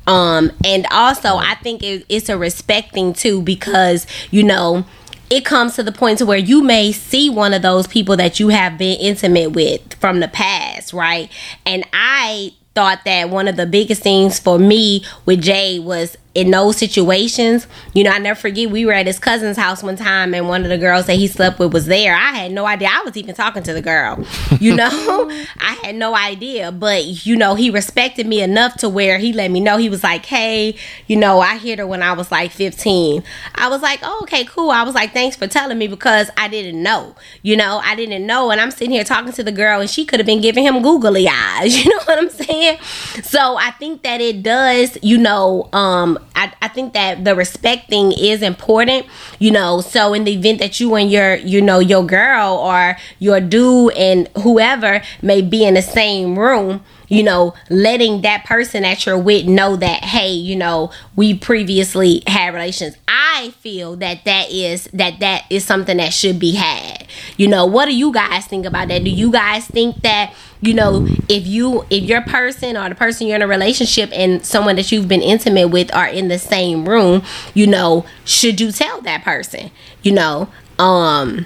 Um 0.06 0.52
and 0.66 0.88
also 0.90 1.36
i 1.36 1.56
think 1.56 1.84
it, 1.84 2.06
it's 2.08 2.30
a 2.30 2.38
respecting 2.38 3.14
too 3.14 3.42
because 3.42 4.08
you 4.32 4.44
know 4.44 4.86
it 5.30 5.44
comes 5.44 5.76
to 5.76 5.84
the 5.84 5.92
point 5.92 6.20
to 6.20 6.26
where 6.26 6.38
you 6.38 6.64
may 6.64 6.94
see 6.94 7.30
one 7.30 7.54
of 7.54 7.62
those 7.62 7.86
people 7.86 8.16
that 8.16 8.40
you 8.40 8.48
have 8.48 8.78
been 8.78 8.98
intimate 9.00 9.52
with 9.52 9.94
from 9.96 10.22
the 10.22 10.28
past 10.30 10.94
right? 10.94 11.30
And 11.66 11.86
i 11.92 12.54
thought 12.74 13.00
that 13.06 13.30
one 13.30 13.48
of 13.48 13.56
the 13.58 13.66
biggest 13.66 14.04
things 14.04 14.40
for 14.40 14.60
me 14.60 15.04
with 15.26 15.42
jay 15.42 15.80
was 15.80 16.16
in 16.38 16.52
those 16.52 16.78
situations, 16.78 17.66
you 17.96 18.04
know, 18.04 18.12
I 18.12 18.20
never 18.20 18.40
forget 18.40 18.70
we 18.70 18.86
were 18.86 18.94
at 18.94 19.08
his 19.08 19.18
cousin's 19.18 19.58
house 19.58 19.82
one 19.82 19.96
time 19.96 20.36
and 20.36 20.48
one 20.48 20.62
of 20.62 20.70
the 20.70 20.78
girls 20.78 21.08
that 21.08 21.16
he 21.16 21.26
slept 21.26 21.58
with 21.58 21.74
was 21.74 21.88
there. 21.88 22.14
I 22.14 22.30
had 22.30 22.52
no 22.52 22.68
idea. 22.68 22.90
I 22.92 23.02
was 23.04 23.18
even 23.18 23.34
talking 23.34 23.64
to 23.64 23.74
the 23.74 23.82
girl. 23.82 24.24
You 24.60 24.76
know, 24.76 24.88
I 25.60 25.80
had 25.82 25.96
no 25.96 26.16
idea. 26.16 26.72
But, 26.72 27.26
you 27.26 27.36
know, 27.36 27.56
he 27.56 27.72
respected 27.72 28.28
me 28.28 28.40
enough 28.44 28.76
to 28.78 28.88
where 28.88 29.18
he 29.18 29.34
let 29.34 29.50
me 29.50 29.60
know. 29.60 29.78
He 29.78 29.90
was 29.90 30.04
like, 30.04 30.28
hey, 30.28 30.76
you 31.08 31.16
know, 31.16 31.40
I 31.40 31.58
hit 31.58 31.80
her 31.80 31.88
when 31.88 32.04
I 32.04 32.14
was 32.14 32.32
like 32.32 32.52
15. 32.52 33.24
I 33.56 33.68
was 33.68 33.82
like, 33.82 34.02
oh, 34.04 34.20
okay, 34.22 34.46
cool. 34.46 34.70
I 34.70 34.84
was 34.84 34.94
like, 34.94 35.14
thanks 35.14 35.36
for 35.36 35.48
telling 35.48 35.80
me 35.80 35.88
because 35.88 36.30
I 36.38 36.50
didn't 36.50 36.84
know. 36.84 37.16
You 37.42 37.58
know, 37.58 37.82
I 37.84 37.96
didn't 37.96 38.28
know. 38.28 38.52
And 38.52 38.62
I'm 38.62 38.70
sitting 38.70 38.92
here 38.92 39.04
talking 39.04 39.34
to 39.34 39.44
the 39.44 39.52
girl 39.52 39.82
and 39.82 39.90
she 39.90 40.06
could 40.06 40.20
have 40.20 40.28
been 40.28 40.42
giving 40.42 40.64
him 40.64 40.84
googly 40.84 41.28
eyes. 41.28 41.76
You 41.88 41.92
know 41.92 42.04
what 42.06 42.18
I'm 42.18 42.30
saying? 42.30 42.80
So 43.24 43.56
I 43.56 43.72
think 43.72 44.02
that 44.02 44.20
it 44.20 44.44
does, 44.44 44.98
you 45.02 45.18
know, 45.18 45.70
um, 45.72 46.20
I, 46.36 46.54
I 46.62 46.68
think 46.68 46.94
that 46.94 47.24
the 47.24 47.36
respect 47.36 47.90
thing 47.90 48.12
is 48.12 48.42
important, 48.42 49.06
you 49.40 49.52
know. 49.52 49.82
So 49.82 50.14
in 50.14 50.24
the 50.24 50.34
event 50.34 50.60
that 50.60 50.80
you 50.80 50.96
and 50.96 51.12
your, 51.12 51.36
you 51.36 51.62
know, 51.62 51.80
your 51.80 52.06
girl 52.06 52.56
or 52.56 52.98
your 53.20 53.40
dude 53.40 53.94
and 53.94 54.28
whoever 54.44 55.02
may 55.22 55.42
be 55.42 55.66
in 55.66 55.74
the 55.74 55.82
same 55.82 56.38
room, 56.38 56.84
you 57.08 57.24
know, 57.24 57.54
letting 57.70 58.22
that 58.22 58.46
person 58.46 58.84
that 58.84 59.06
you're 59.06 59.18
with 59.18 59.46
know 59.46 59.76
that, 59.78 60.04
hey, 60.04 60.32
you 60.32 60.56
know, 60.56 60.92
we 61.16 61.34
previously 61.34 62.22
had 62.28 62.54
relations. 62.54 62.98
I 63.08 63.52
feel 63.60 63.96
that 63.98 64.26
that 64.26 64.52
is 64.52 64.86
that 64.94 65.20
that 65.20 65.46
is 65.50 65.64
something 65.64 65.98
that 65.98 66.14
should 66.14 66.40
be 66.40 66.56
had. 66.56 67.08
You 67.38 67.48
know, 67.48 67.66
what 67.66 67.86
do 67.86 67.96
you 67.96 68.12
guys 68.12 68.46
think 68.46 68.66
about 68.66 68.90
that? 68.90 69.04
Do 69.04 69.10
you 69.10 69.32
guys 69.32 69.66
think 69.66 70.02
that 70.02 70.34
you 70.62 70.74
know 70.74 71.06
if 71.30 71.46
you 71.46 71.86
if 71.90 72.04
your 72.04 72.22
person 72.22 72.76
or 72.78 72.90
the 72.90 72.96
person 72.96 73.28
you're 73.28 73.36
in 73.36 73.42
a 73.42 73.48
relationship 73.48 74.10
and 74.14 74.46
someone 74.46 74.76
that 74.76 74.92
you've 74.92 75.08
been 75.08 75.22
intimate 75.22 75.68
with 75.70 75.94
are 75.94 76.08
in 76.08 76.28
the 76.30 76.40
same 76.40 76.88
room, 76.88 77.22
you 77.54 77.68
know, 77.68 78.06
should 78.26 78.60
you 78.60 78.72
tell 78.72 79.02
that 79.02 79.24
person? 79.24 79.72
You 80.04 80.14
know, 80.14 80.50
um 80.80 81.46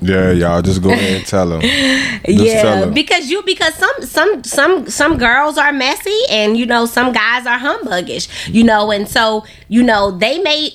Yeah, 0.00 0.32
y'all 0.32 0.60
just 0.62 0.82
go 0.82 0.90
ahead 0.90 1.16
and 1.18 1.26
tell 1.26 1.48
them. 1.48 1.60
Just 2.36 2.56
yeah 2.56 2.62
tell 2.62 2.82
'em. 2.84 2.94
because 2.94 3.30
you 3.30 3.42
because 3.42 3.74
some 3.74 3.94
some 4.02 4.44
some 4.44 4.88
some 4.88 5.16
girls 5.18 5.56
are 5.58 5.72
messy 5.72 6.18
and 6.30 6.56
you 6.56 6.66
know 6.66 6.84
some 6.86 7.12
guys 7.12 7.46
are 7.46 7.58
humbuggish 7.58 8.28
you 8.52 8.64
know 8.64 8.90
and 8.90 9.08
so 9.08 9.44
you 9.68 9.82
know 9.82 10.10
they 10.10 10.38
may 10.38 10.72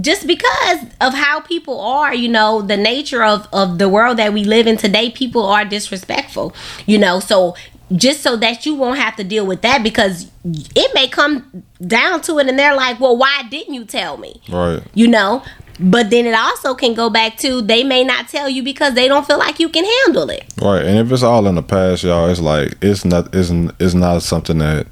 just 0.00 0.26
because 0.26 0.84
of 1.00 1.12
how 1.12 1.40
people 1.40 1.80
are 1.80 2.14
you 2.14 2.28
know 2.28 2.62
the 2.62 2.76
nature 2.76 3.22
of 3.22 3.46
of 3.52 3.78
the 3.78 3.88
world 3.88 4.16
that 4.16 4.32
we 4.32 4.42
live 4.44 4.66
in 4.66 4.76
today 4.78 5.10
people 5.10 5.44
are 5.44 5.64
disrespectful 5.64 6.54
you 6.86 6.98
know? 6.98 7.20
So 7.20 7.54
just 7.94 8.22
so 8.22 8.36
that 8.36 8.66
you 8.66 8.74
won't 8.74 8.98
have 8.98 9.16
to 9.16 9.24
deal 9.24 9.46
with 9.46 9.62
that 9.62 9.82
because 9.82 10.30
it 10.44 10.94
may 10.94 11.08
come 11.08 11.64
down 11.86 12.20
to 12.22 12.38
it 12.38 12.46
and 12.46 12.58
they're 12.58 12.76
like 12.76 13.00
well 13.00 13.16
why 13.16 13.42
didn't 13.50 13.74
you 13.74 13.84
tell 13.84 14.16
me? 14.16 14.40
Right. 14.48 14.82
you 14.94 15.06
know? 15.08 15.42
But 15.80 16.10
then 16.10 16.26
it 16.26 16.34
also 16.34 16.74
can 16.74 16.94
go 16.94 17.08
back 17.08 17.36
to 17.38 17.62
they 17.62 17.84
may 17.84 18.02
not 18.02 18.28
tell 18.28 18.48
you 18.48 18.64
because 18.64 18.94
they 18.94 19.06
don't 19.06 19.24
feel 19.26 19.38
like 19.38 19.60
you 19.60 19.68
can 19.68 19.84
handle 19.84 20.28
it. 20.28 20.44
Right, 20.60 20.84
and 20.84 20.98
if 20.98 21.12
it's 21.12 21.22
all 21.22 21.46
in 21.46 21.54
the 21.54 21.62
past, 21.62 22.02
y'all, 22.02 22.28
it's 22.28 22.40
like 22.40 22.76
it's 22.82 23.04
not 23.04 23.32
isn't 23.32 23.72
it's 23.78 23.94
not 23.94 24.22
something 24.22 24.58
that 24.58 24.88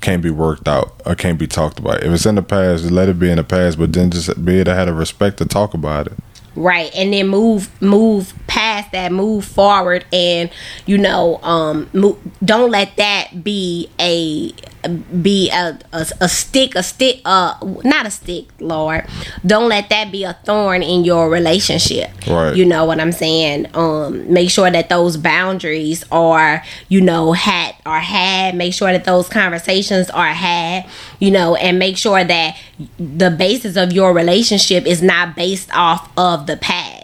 can't 0.00 0.22
be 0.22 0.30
worked 0.30 0.68
out 0.68 1.00
or 1.06 1.14
can't 1.14 1.38
be 1.38 1.46
talked 1.46 1.78
about. 1.78 2.02
If 2.02 2.12
it's 2.12 2.26
in 2.26 2.36
the 2.36 2.42
past, 2.42 2.84
let 2.90 3.08
it 3.08 3.18
be 3.18 3.30
in 3.30 3.36
the 3.36 3.44
past, 3.44 3.78
but 3.78 3.92
then 3.92 4.10
just 4.10 4.44
be 4.44 4.56
able 4.56 4.66
to 4.66 4.74
have 4.74 4.86
the 4.86 4.94
respect 4.94 5.38
to 5.38 5.44
talk 5.44 5.74
about 5.74 6.06
it. 6.06 6.12
right 6.56 6.90
and 6.94 7.12
then 7.12 7.28
move 7.28 7.70
move 7.80 8.32
past 8.48 8.90
that 8.92 9.12
move 9.12 9.44
forward 9.44 10.04
and 10.12 10.50
you 10.86 10.98
know 10.98 11.38
um 11.42 11.88
move, 11.92 12.16
don't 12.44 12.70
let 12.70 12.96
that 12.96 13.44
be 13.44 13.88
a 14.00 14.52
be 14.88 15.50
a, 15.50 15.78
a, 15.92 16.06
a 16.20 16.28
stick 16.28 16.74
a 16.74 16.82
stick 16.82 17.20
uh 17.24 17.54
not 17.84 18.06
a 18.06 18.10
stick 18.10 18.46
lord. 18.60 19.06
Don't 19.46 19.68
let 19.68 19.88
that 19.90 20.10
be 20.10 20.24
a 20.24 20.34
thorn 20.44 20.82
in 20.82 21.04
your 21.04 21.30
relationship. 21.30 22.10
Right. 22.26 22.54
you 22.56 22.64
know 22.64 22.84
what 22.84 23.00
i'm 23.00 23.12
saying? 23.12 23.66
Um 23.74 24.32
make 24.32 24.50
sure 24.50 24.70
that 24.70 24.88
those 24.88 25.16
boundaries 25.16 26.04
are 26.10 26.62
you 26.88 27.00
know 27.00 27.32
had 27.32 27.74
are 27.86 28.00
had. 28.00 28.54
Make 28.54 28.74
sure 28.74 28.92
that 28.92 29.04
those 29.04 29.28
conversations 29.28 30.10
are 30.10 30.28
had 30.28 30.86
you 31.18 31.30
know 31.30 31.54
and 31.56 31.78
make 31.78 31.96
sure 31.96 32.24
that 32.24 32.56
the 32.98 33.30
basis 33.30 33.76
of 33.76 33.92
your 33.92 34.12
relationship 34.12 34.86
is 34.86 35.02
not 35.02 35.36
based 35.36 35.70
off 35.74 36.10
of 36.16 36.46
the 36.46 36.56
past 36.56 36.97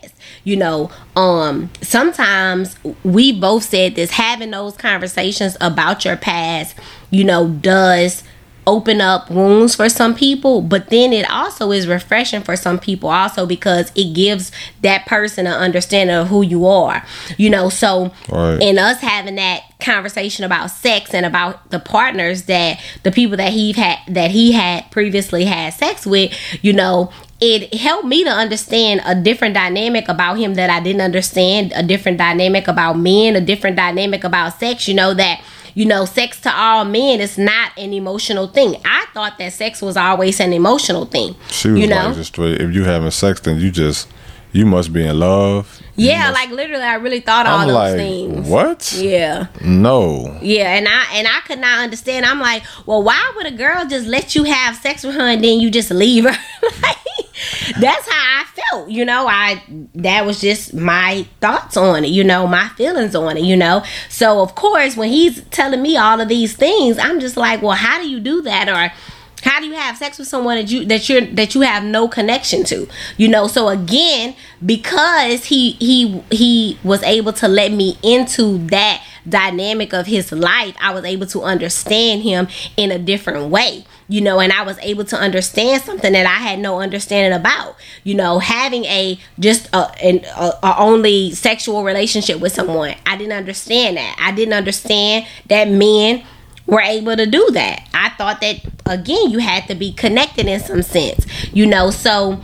you 0.44 0.56
know 0.56 0.90
um 1.16 1.70
sometimes 1.80 2.76
we 3.02 3.32
both 3.32 3.62
said 3.64 3.94
this 3.94 4.10
having 4.12 4.50
those 4.50 4.76
conversations 4.76 5.56
about 5.60 6.04
your 6.04 6.16
past 6.16 6.76
you 7.10 7.24
know 7.24 7.48
does 7.48 8.22
open 8.66 8.98
up 8.98 9.30
wounds 9.30 9.74
for 9.74 9.90
some 9.90 10.14
people 10.14 10.62
but 10.62 10.88
then 10.88 11.12
it 11.12 11.28
also 11.30 11.70
is 11.70 11.86
refreshing 11.86 12.42
for 12.42 12.56
some 12.56 12.78
people 12.78 13.10
also 13.10 13.44
because 13.44 13.92
it 13.94 14.14
gives 14.14 14.50
that 14.80 15.04
person 15.04 15.46
an 15.46 15.52
understanding 15.52 16.16
of 16.16 16.28
who 16.28 16.40
you 16.40 16.66
are 16.66 17.04
you 17.36 17.50
know 17.50 17.68
so 17.68 18.10
Right. 18.30 18.58
in 18.62 18.78
us 18.78 19.00
having 19.00 19.34
that 19.34 19.62
conversation 19.80 20.46
about 20.46 20.68
sex 20.70 21.12
and 21.12 21.26
about 21.26 21.70
the 21.70 21.78
partners 21.78 22.44
that 22.44 22.80
the 23.02 23.12
people 23.12 23.36
that 23.36 23.52
he 23.52 23.72
had 23.72 23.98
that 24.08 24.30
he 24.30 24.52
had 24.52 24.90
previously 24.90 25.44
had 25.44 25.74
sex 25.74 26.06
with 26.06 26.32
you 26.64 26.72
know 26.72 27.12
it 27.40 27.74
helped 27.74 28.06
me 28.06 28.24
to 28.24 28.30
understand 28.30 29.00
a 29.04 29.14
different 29.14 29.54
dynamic 29.54 30.08
about 30.08 30.38
him 30.38 30.54
that 30.54 30.70
I 30.70 30.80
didn't 30.80 31.02
understand, 31.02 31.72
a 31.74 31.82
different 31.82 32.18
dynamic 32.18 32.68
about 32.68 32.98
men, 32.98 33.36
a 33.36 33.40
different 33.40 33.76
dynamic 33.76 34.24
about 34.24 34.58
sex, 34.58 34.88
you 34.88 34.94
know, 34.94 35.14
that 35.14 35.42
you 35.74 35.84
know, 35.84 36.04
sex 36.04 36.40
to 36.42 36.56
all 36.56 36.84
men 36.84 37.20
is 37.20 37.36
not 37.36 37.72
an 37.76 37.92
emotional 37.92 38.46
thing. 38.46 38.76
I 38.84 39.06
thought 39.12 39.38
that 39.38 39.52
sex 39.52 39.82
was 39.82 39.96
always 39.96 40.38
an 40.40 40.52
emotional 40.52 41.04
thing. 41.04 41.34
She 41.48 41.68
was 41.70 41.80
you 41.80 41.86
know? 41.88 42.06
like, 42.06 42.14
just 42.14 42.32
straight. 42.32 42.60
If 42.60 42.72
you 42.72 42.84
having 42.84 43.10
sex, 43.10 43.40
then 43.40 43.58
you 43.58 43.72
just 43.72 44.08
you 44.54 44.64
must 44.64 44.92
be 44.92 45.04
in 45.04 45.18
love. 45.18 45.82
Yeah, 45.96 46.30
must- 46.30 46.34
like 46.34 46.50
literally 46.50 46.82
I 46.84 46.94
really 46.94 47.20
thought 47.20 47.46
all 47.46 47.58
I'm 47.60 47.68
those 47.68 47.74
like, 47.74 47.96
things. 47.96 48.48
what? 48.48 48.92
Yeah. 48.96 49.48
No. 49.62 50.38
Yeah, 50.40 50.74
and 50.76 50.88
I 50.88 51.04
and 51.12 51.26
I 51.28 51.40
could 51.46 51.58
not 51.58 51.80
understand. 51.80 52.24
I'm 52.24 52.40
like, 52.40 52.62
well, 52.86 53.02
why 53.02 53.32
would 53.36 53.46
a 53.46 53.50
girl 53.50 53.84
just 53.86 54.06
let 54.06 54.34
you 54.34 54.44
have 54.44 54.76
sex 54.76 55.02
with 55.04 55.14
her 55.16 55.20
and 55.22 55.42
then 55.44 55.58
you 55.60 55.70
just 55.70 55.90
leave 55.90 56.24
her? 56.24 56.30
like, 56.82 56.96
that's 57.80 58.08
how 58.08 58.42
I 58.42 58.44
felt. 58.70 58.90
You 58.90 59.04
know, 59.04 59.26
I 59.26 59.62
that 59.96 60.24
was 60.24 60.40
just 60.40 60.72
my 60.72 61.26
thoughts 61.40 61.76
on 61.76 62.04
it. 62.04 62.08
You 62.10 62.22
know, 62.24 62.46
my 62.46 62.68
feelings 62.70 63.14
on 63.16 63.36
it. 63.36 63.42
You 63.44 63.56
know, 63.56 63.82
so 64.08 64.40
of 64.40 64.54
course 64.54 64.96
when 64.96 65.08
he's 65.10 65.42
telling 65.50 65.82
me 65.82 65.96
all 65.96 66.20
of 66.20 66.28
these 66.28 66.54
things, 66.56 66.96
I'm 66.98 67.18
just 67.20 67.36
like, 67.36 67.60
well, 67.60 67.72
how 67.76 68.00
do 68.00 68.08
you 68.08 68.20
do 68.20 68.40
that 68.42 68.68
or? 68.68 68.92
How 69.44 69.60
do 69.60 69.66
you 69.66 69.74
have 69.74 69.98
sex 69.98 70.18
with 70.18 70.26
someone 70.26 70.56
that 70.56 70.70
you 70.70 70.86
that 70.86 71.08
you're 71.08 71.20
that 71.20 71.54
you 71.54 71.60
have 71.60 71.84
no 71.84 72.08
connection 72.08 72.64
to? 72.64 72.88
You 73.18 73.28
know, 73.28 73.46
so 73.46 73.68
again, 73.68 74.34
because 74.64 75.44
he 75.44 75.72
he 75.72 76.22
he 76.30 76.78
was 76.82 77.02
able 77.02 77.34
to 77.34 77.48
let 77.48 77.70
me 77.70 77.98
into 78.02 78.58
that 78.68 79.04
dynamic 79.28 79.92
of 79.92 80.06
his 80.06 80.32
life, 80.32 80.74
I 80.80 80.92
was 80.94 81.04
able 81.04 81.26
to 81.28 81.42
understand 81.42 82.22
him 82.22 82.48
in 82.76 82.90
a 82.90 82.98
different 82.98 83.50
way. 83.50 83.84
You 84.06 84.20
know, 84.20 84.40
and 84.40 84.52
I 84.52 84.62
was 84.62 84.78
able 84.80 85.04
to 85.06 85.16
understand 85.16 85.82
something 85.82 86.12
that 86.12 86.26
I 86.26 86.42
had 86.42 86.58
no 86.58 86.80
understanding 86.80 87.38
about. 87.38 87.76
You 88.02 88.14
know, 88.14 88.38
having 88.38 88.84
a 88.84 89.18
just 89.38 89.68
a, 89.74 89.90
an 90.02 90.24
a, 90.36 90.52
a 90.62 90.74
only 90.78 91.32
sexual 91.32 91.84
relationship 91.84 92.40
with 92.40 92.52
someone, 92.52 92.94
I 93.06 93.16
didn't 93.16 93.32
understand 93.32 93.96
that. 93.98 94.16
I 94.18 94.32
didn't 94.32 94.54
understand 94.54 95.26
that 95.48 95.68
men 95.68 96.24
were 96.66 96.80
able 96.80 97.16
to 97.16 97.26
do 97.26 97.50
that. 97.52 97.88
I 97.94 98.10
thought 98.10 98.40
that 98.40 98.60
again 98.86 99.30
you 99.30 99.38
had 99.38 99.66
to 99.68 99.74
be 99.74 99.92
connected 99.92 100.46
in 100.46 100.60
some 100.60 100.82
sense. 100.82 101.26
You 101.52 101.66
know, 101.66 101.90
so 101.90 102.40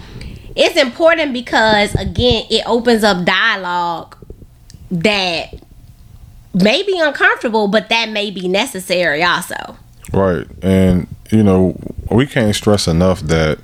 it's 0.56 0.76
important 0.76 1.32
because 1.32 1.94
again 1.94 2.44
it 2.50 2.62
opens 2.66 3.04
up 3.04 3.24
dialogue 3.24 4.16
that 4.90 5.54
may 6.52 6.82
be 6.82 6.98
uncomfortable, 6.98 7.68
but 7.68 7.88
that 7.88 8.10
may 8.10 8.30
be 8.30 8.48
necessary 8.48 9.22
also. 9.22 9.76
Right. 10.12 10.46
And 10.62 11.06
you 11.30 11.42
know, 11.42 11.76
we 12.10 12.26
can't 12.26 12.54
stress 12.54 12.88
enough 12.88 13.20
that 13.20 13.58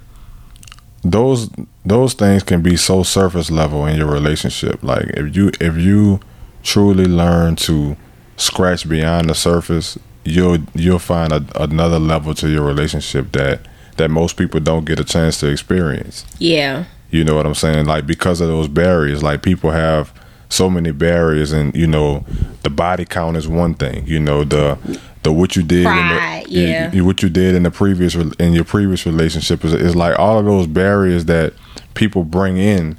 those 1.02 1.50
those 1.84 2.14
things 2.14 2.42
can 2.42 2.62
be 2.62 2.76
so 2.76 3.02
surface 3.02 3.50
level 3.50 3.86
in 3.86 3.96
your 3.96 4.10
relationship. 4.10 4.82
Like 4.82 5.06
if 5.14 5.36
you 5.36 5.50
if 5.60 5.76
you 5.76 6.20
truly 6.62 7.04
learn 7.04 7.56
to 7.56 7.96
scratch 8.36 8.88
beyond 8.88 9.30
the 9.30 9.34
surface, 9.34 9.98
you'll 10.26 10.58
you'll 10.74 10.98
find 10.98 11.32
a, 11.32 11.44
another 11.54 11.98
level 11.98 12.34
to 12.34 12.48
your 12.48 12.62
relationship 12.64 13.32
that 13.32 13.60
that 13.96 14.10
most 14.10 14.36
people 14.36 14.60
don't 14.60 14.84
get 14.84 15.00
a 15.00 15.04
chance 15.04 15.40
to 15.40 15.46
experience. 15.48 16.24
Yeah. 16.38 16.84
You 17.10 17.24
know 17.24 17.34
what 17.34 17.46
I'm 17.46 17.54
saying? 17.54 17.86
Like 17.86 18.06
because 18.06 18.40
of 18.40 18.48
those 18.48 18.68
barriers, 18.68 19.22
like 19.22 19.42
people 19.42 19.70
have 19.70 20.12
so 20.48 20.68
many 20.70 20.92
barriers, 20.92 21.52
and 21.52 21.74
you 21.74 21.86
know, 21.86 22.24
the 22.62 22.70
body 22.70 23.04
count 23.04 23.36
is 23.36 23.48
one 23.48 23.74
thing. 23.74 24.06
You 24.06 24.20
know 24.20 24.44
the 24.44 24.78
the 25.22 25.32
what 25.32 25.56
you 25.56 25.62
did, 25.62 25.84
Pride, 25.86 26.42
in 26.44 26.50
the, 26.52 26.60
yeah. 26.60 26.92
you- 26.92 27.04
what 27.04 27.22
you 27.22 27.28
did 27.28 27.54
in 27.54 27.62
the 27.62 27.70
previous 27.70 28.14
in 28.14 28.52
your 28.52 28.64
previous 28.64 29.06
relationship 29.06 29.64
is, 29.64 29.72
is 29.72 29.96
like 29.96 30.18
all 30.18 30.38
of 30.38 30.44
those 30.44 30.66
barriers 30.66 31.24
that 31.26 31.52
people 31.94 32.22
bring 32.24 32.58
in 32.58 32.98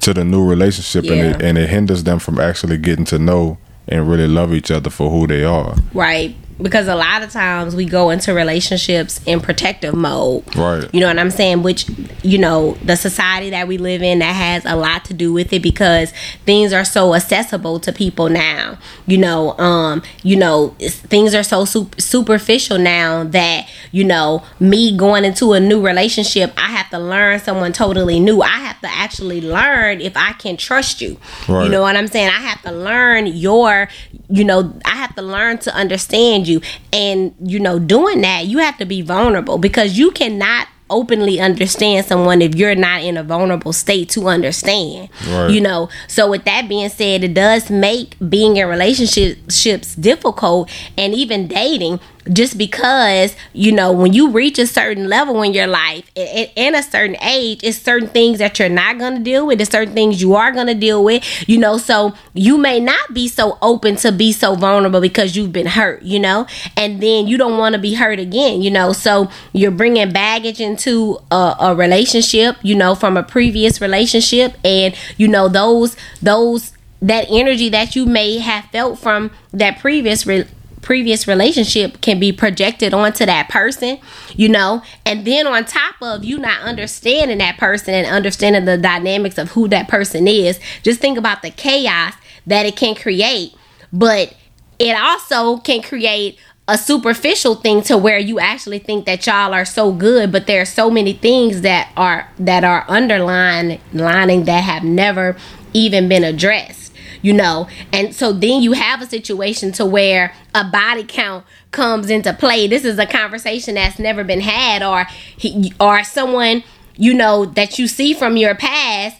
to 0.00 0.12
the 0.12 0.24
new 0.24 0.44
relationship, 0.46 1.04
and 1.10 1.20
it 1.36 1.42
and 1.42 1.56
it 1.58 1.68
hinders 1.70 2.04
them 2.04 2.18
from 2.18 2.38
actually 2.38 2.76
getting 2.76 3.04
to 3.06 3.18
know 3.18 3.56
and 3.88 4.08
really 4.08 4.26
love 4.28 4.52
each 4.54 4.70
other 4.70 4.90
for 4.90 5.10
who 5.10 5.26
they 5.26 5.44
are. 5.44 5.74
Right. 5.92 6.34
Because 6.60 6.86
a 6.86 6.94
lot 6.94 7.22
of 7.22 7.30
times 7.30 7.74
we 7.74 7.84
go 7.84 8.10
into 8.10 8.32
relationships 8.32 9.20
in 9.26 9.40
protective 9.40 9.94
mode. 9.94 10.44
Right. 10.56 10.88
You 10.94 11.00
know 11.00 11.08
what 11.08 11.18
I'm 11.18 11.30
saying? 11.30 11.62
Which, 11.62 11.86
you 12.22 12.38
know, 12.38 12.74
the 12.84 12.96
society 12.96 13.50
that 13.50 13.66
we 13.66 13.76
live 13.76 14.02
in 14.02 14.20
that 14.20 14.34
has 14.34 14.64
a 14.64 14.76
lot 14.76 15.04
to 15.06 15.14
do 15.14 15.32
with 15.32 15.52
it 15.52 15.62
because 15.62 16.12
things 16.46 16.72
are 16.72 16.84
so 16.84 17.14
accessible 17.14 17.80
to 17.80 17.92
people 17.92 18.28
now. 18.28 18.78
You 19.06 19.18
know, 19.18 19.58
um, 19.58 20.02
you 20.22 20.36
know, 20.36 20.76
things 20.78 21.34
are 21.34 21.42
so 21.42 21.64
sup- 21.64 22.00
superficial 22.00 22.78
now 22.78 23.24
that, 23.24 23.68
you 23.90 24.04
know, 24.04 24.44
me 24.60 24.96
going 24.96 25.24
into 25.24 25.54
a 25.54 25.60
new 25.60 25.84
relationship, 25.84 26.52
I 26.56 26.68
have 26.68 26.88
to 26.90 26.98
learn 26.98 27.40
someone 27.40 27.72
totally 27.72 28.20
new. 28.20 28.42
I 28.42 28.46
have 28.46 28.80
to 28.82 28.88
actually 28.88 29.40
learn 29.40 30.00
if 30.00 30.16
I 30.16 30.32
can 30.34 30.56
trust 30.56 31.00
you. 31.00 31.18
Right. 31.48 31.64
You 31.64 31.70
know 31.70 31.82
what 31.82 31.96
I'm 31.96 32.06
saying? 32.06 32.28
I 32.28 32.40
have 32.40 32.62
to 32.62 32.72
learn 32.72 33.26
your, 33.26 33.88
you 34.28 34.44
know, 34.44 34.72
I 34.84 34.90
have 34.90 35.14
to 35.16 35.22
learn 35.22 35.58
to 35.58 35.74
understand 35.74 36.43
you. 36.48 36.60
And, 36.92 37.34
you 37.40 37.58
know, 37.58 37.78
doing 37.78 38.20
that, 38.22 38.46
you 38.46 38.58
have 38.58 38.78
to 38.78 38.84
be 38.84 39.02
vulnerable 39.02 39.58
because 39.58 39.98
you 39.98 40.10
cannot 40.10 40.68
openly 40.90 41.40
understand 41.40 42.04
someone 42.04 42.42
if 42.42 42.54
you're 42.54 42.74
not 42.74 43.02
in 43.02 43.16
a 43.16 43.22
vulnerable 43.22 43.72
state 43.72 44.10
to 44.10 44.28
understand. 44.28 45.08
Right. 45.26 45.50
You 45.50 45.60
know, 45.60 45.88
so 46.08 46.30
with 46.30 46.44
that 46.44 46.68
being 46.68 46.90
said, 46.90 47.24
it 47.24 47.32
does 47.34 47.70
make 47.70 48.16
being 48.28 48.58
in 48.58 48.68
relationships 48.68 49.94
difficult 49.94 50.70
and 50.98 51.14
even 51.14 51.48
dating 51.48 52.00
just 52.32 52.56
because 52.56 53.36
you 53.52 53.70
know 53.70 53.92
when 53.92 54.12
you 54.12 54.30
reach 54.30 54.58
a 54.58 54.66
certain 54.66 55.08
level 55.08 55.42
in 55.42 55.52
your 55.52 55.66
life 55.66 56.10
and 56.16 56.50
in 56.56 56.74
a 56.74 56.82
certain 56.82 57.16
age 57.22 57.60
it's 57.62 57.78
certain 57.78 58.08
things 58.08 58.38
that 58.38 58.58
you're 58.58 58.68
not 58.68 58.98
going 58.98 59.16
to 59.16 59.22
deal 59.22 59.46
with. 59.46 59.60
It's 59.60 59.70
certain 59.70 59.94
things 59.94 60.22
you 60.22 60.34
are 60.34 60.52
going 60.52 60.66
to 60.66 60.74
deal 60.74 61.04
with 61.04 61.22
you 61.48 61.58
know. 61.58 61.76
So 61.76 62.14
you 62.32 62.56
may 62.56 62.80
not 62.80 63.12
be 63.12 63.28
so 63.28 63.58
open 63.60 63.96
to 63.96 64.12
be 64.12 64.32
so 64.32 64.54
vulnerable 64.54 65.00
because 65.00 65.36
you've 65.36 65.52
been 65.52 65.66
hurt 65.66 66.02
you 66.02 66.18
know? 66.18 66.46
And 66.76 67.02
then 67.02 67.26
you 67.26 67.36
don't 67.36 67.58
want 67.58 67.74
to 67.74 67.80
be 67.80 67.94
hurt 67.94 68.18
again 68.18 68.62
you 68.62 68.70
know? 68.70 68.92
So 68.92 69.30
you're 69.52 69.70
bringing 69.70 70.12
baggage 70.12 70.60
into 70.60 71.18
a, 71.30 71.56
a 71.60 71.74
relationship 71.74 72.56
you 72.62 72.74
know 72.74 72.94
from 72.94 73.16
a 73.16 73.22
previous 73.22 73.80
relationship. 73.80 74.54
And 74.64 74.94
you 75.16 75.28
know 75.28 75.48
those 75.48 75.96
those 76.22 76.72
that 77.02 77.26
energy 77.28 77.68
that 77.68 77.94
you 77.94 78.06
may 78.06 78.38
have 78.38 78.64
felt 78.66 78.98
from 78.98 79.30
that 79.52 79.78
previous 79.78 80.26
re- 80.26 80.46
previous 80.84 81.26
relationship 81.26 82.00
can 82.02 82.20
be 82.20 82.30
projected 82.30 82.94
onto 82.94 83.24
that 83.26 83.48
person, 83.48 83.98
you 84.36 84.48
know, 84.48 84.82
and 85.04 85.26
then 85.26 85.46
on 85.46 85.64
top 85.64 85.94
of 86.02 86.22
you 86.22 86.38
not 86.38 86.60
understanding 86.60 87.38
that 87.38 87.56
person 87.56 87.94
and 87.94 88.06
understanding 88.06 88.66
the 88.66 88.76
dynamics 88.76 89.38
of 89.38 89.50
who 89.52 89.66
that 89.66 89.88
person 89.88 90.28
is, 90.28 90.60
just 90.82 91.00
think 91.00 91.18
about 91.18 91.42
the 91.42 91.50
chaos 91.50 92.14
that 92.46 92.66
it 92.66 92.76
can 92.76 92.94
create. 92.94 93.54
But 93.92 94.36
it 94.78 94.94
also 94.96 95.56
can 95.56 95.82
create 95.82 96.38
a 96.68 96.76
superficial 96.76 97.54
thing 97.54 97.82
to 97.82 97.96
where 97.96 98.18
you 98.18 98.38
actually 98.38 98.78
think 98.78 99.06
that 99.06 99.26
y'all 99.26 99.52
are 99.52 99.66
so 99.66 99.92
good 99.92 100.32
but 100.32 100.46
there 100.46 100.62
are 100.62 100.66
so 100.66 100.90
many 100.90 101.12
things 101.12 101.60
that 101.60 101.92
are 101.94 102.26
that 102.38 102.64
are 102.64 102.86
underlying 102.88 103.78
lining 103.92 104.44
that 104.44 104.64
have 104.64 104.82
never 104.82 105.36
even 105.74 106.08
been 106.08 106.24
addressed 106.24 106.83
you 107.24 107.32
know? 107.32 107.66
And 107.90 108.14
so 108.14 108.32
then 108.32 108.62
you 108.62 108.72
have 108.72 109.00
a 109.00 109.06
situation 109.06 109.72
to 109.72 109.86
where 109.86 110.34
a 110.54 110.62
body 110.62 111.04
count 111.04 111.46
comes 111.70 112.10
into 112.10 112.34
play. 112.34 112.68
This 112.68 112.84
is 112.84 112.98
a 112.98 113.06
conversation 113.06 113.76
that's 113.76 113.98
never 113.98 114.22
been 114.22 114.42
had 114.42 114.82
or 114.82 115.06
he, 115.36 115.72
or 115.80 116.04
someone 116.04 116.62
you 116.96 117.14
know 117.14 117.46
that 117.46 117.78
you 117.78 117.88
see 117.88 118.12
from 118.12 118.36
your 118.36 118.54
past 118.54 119.16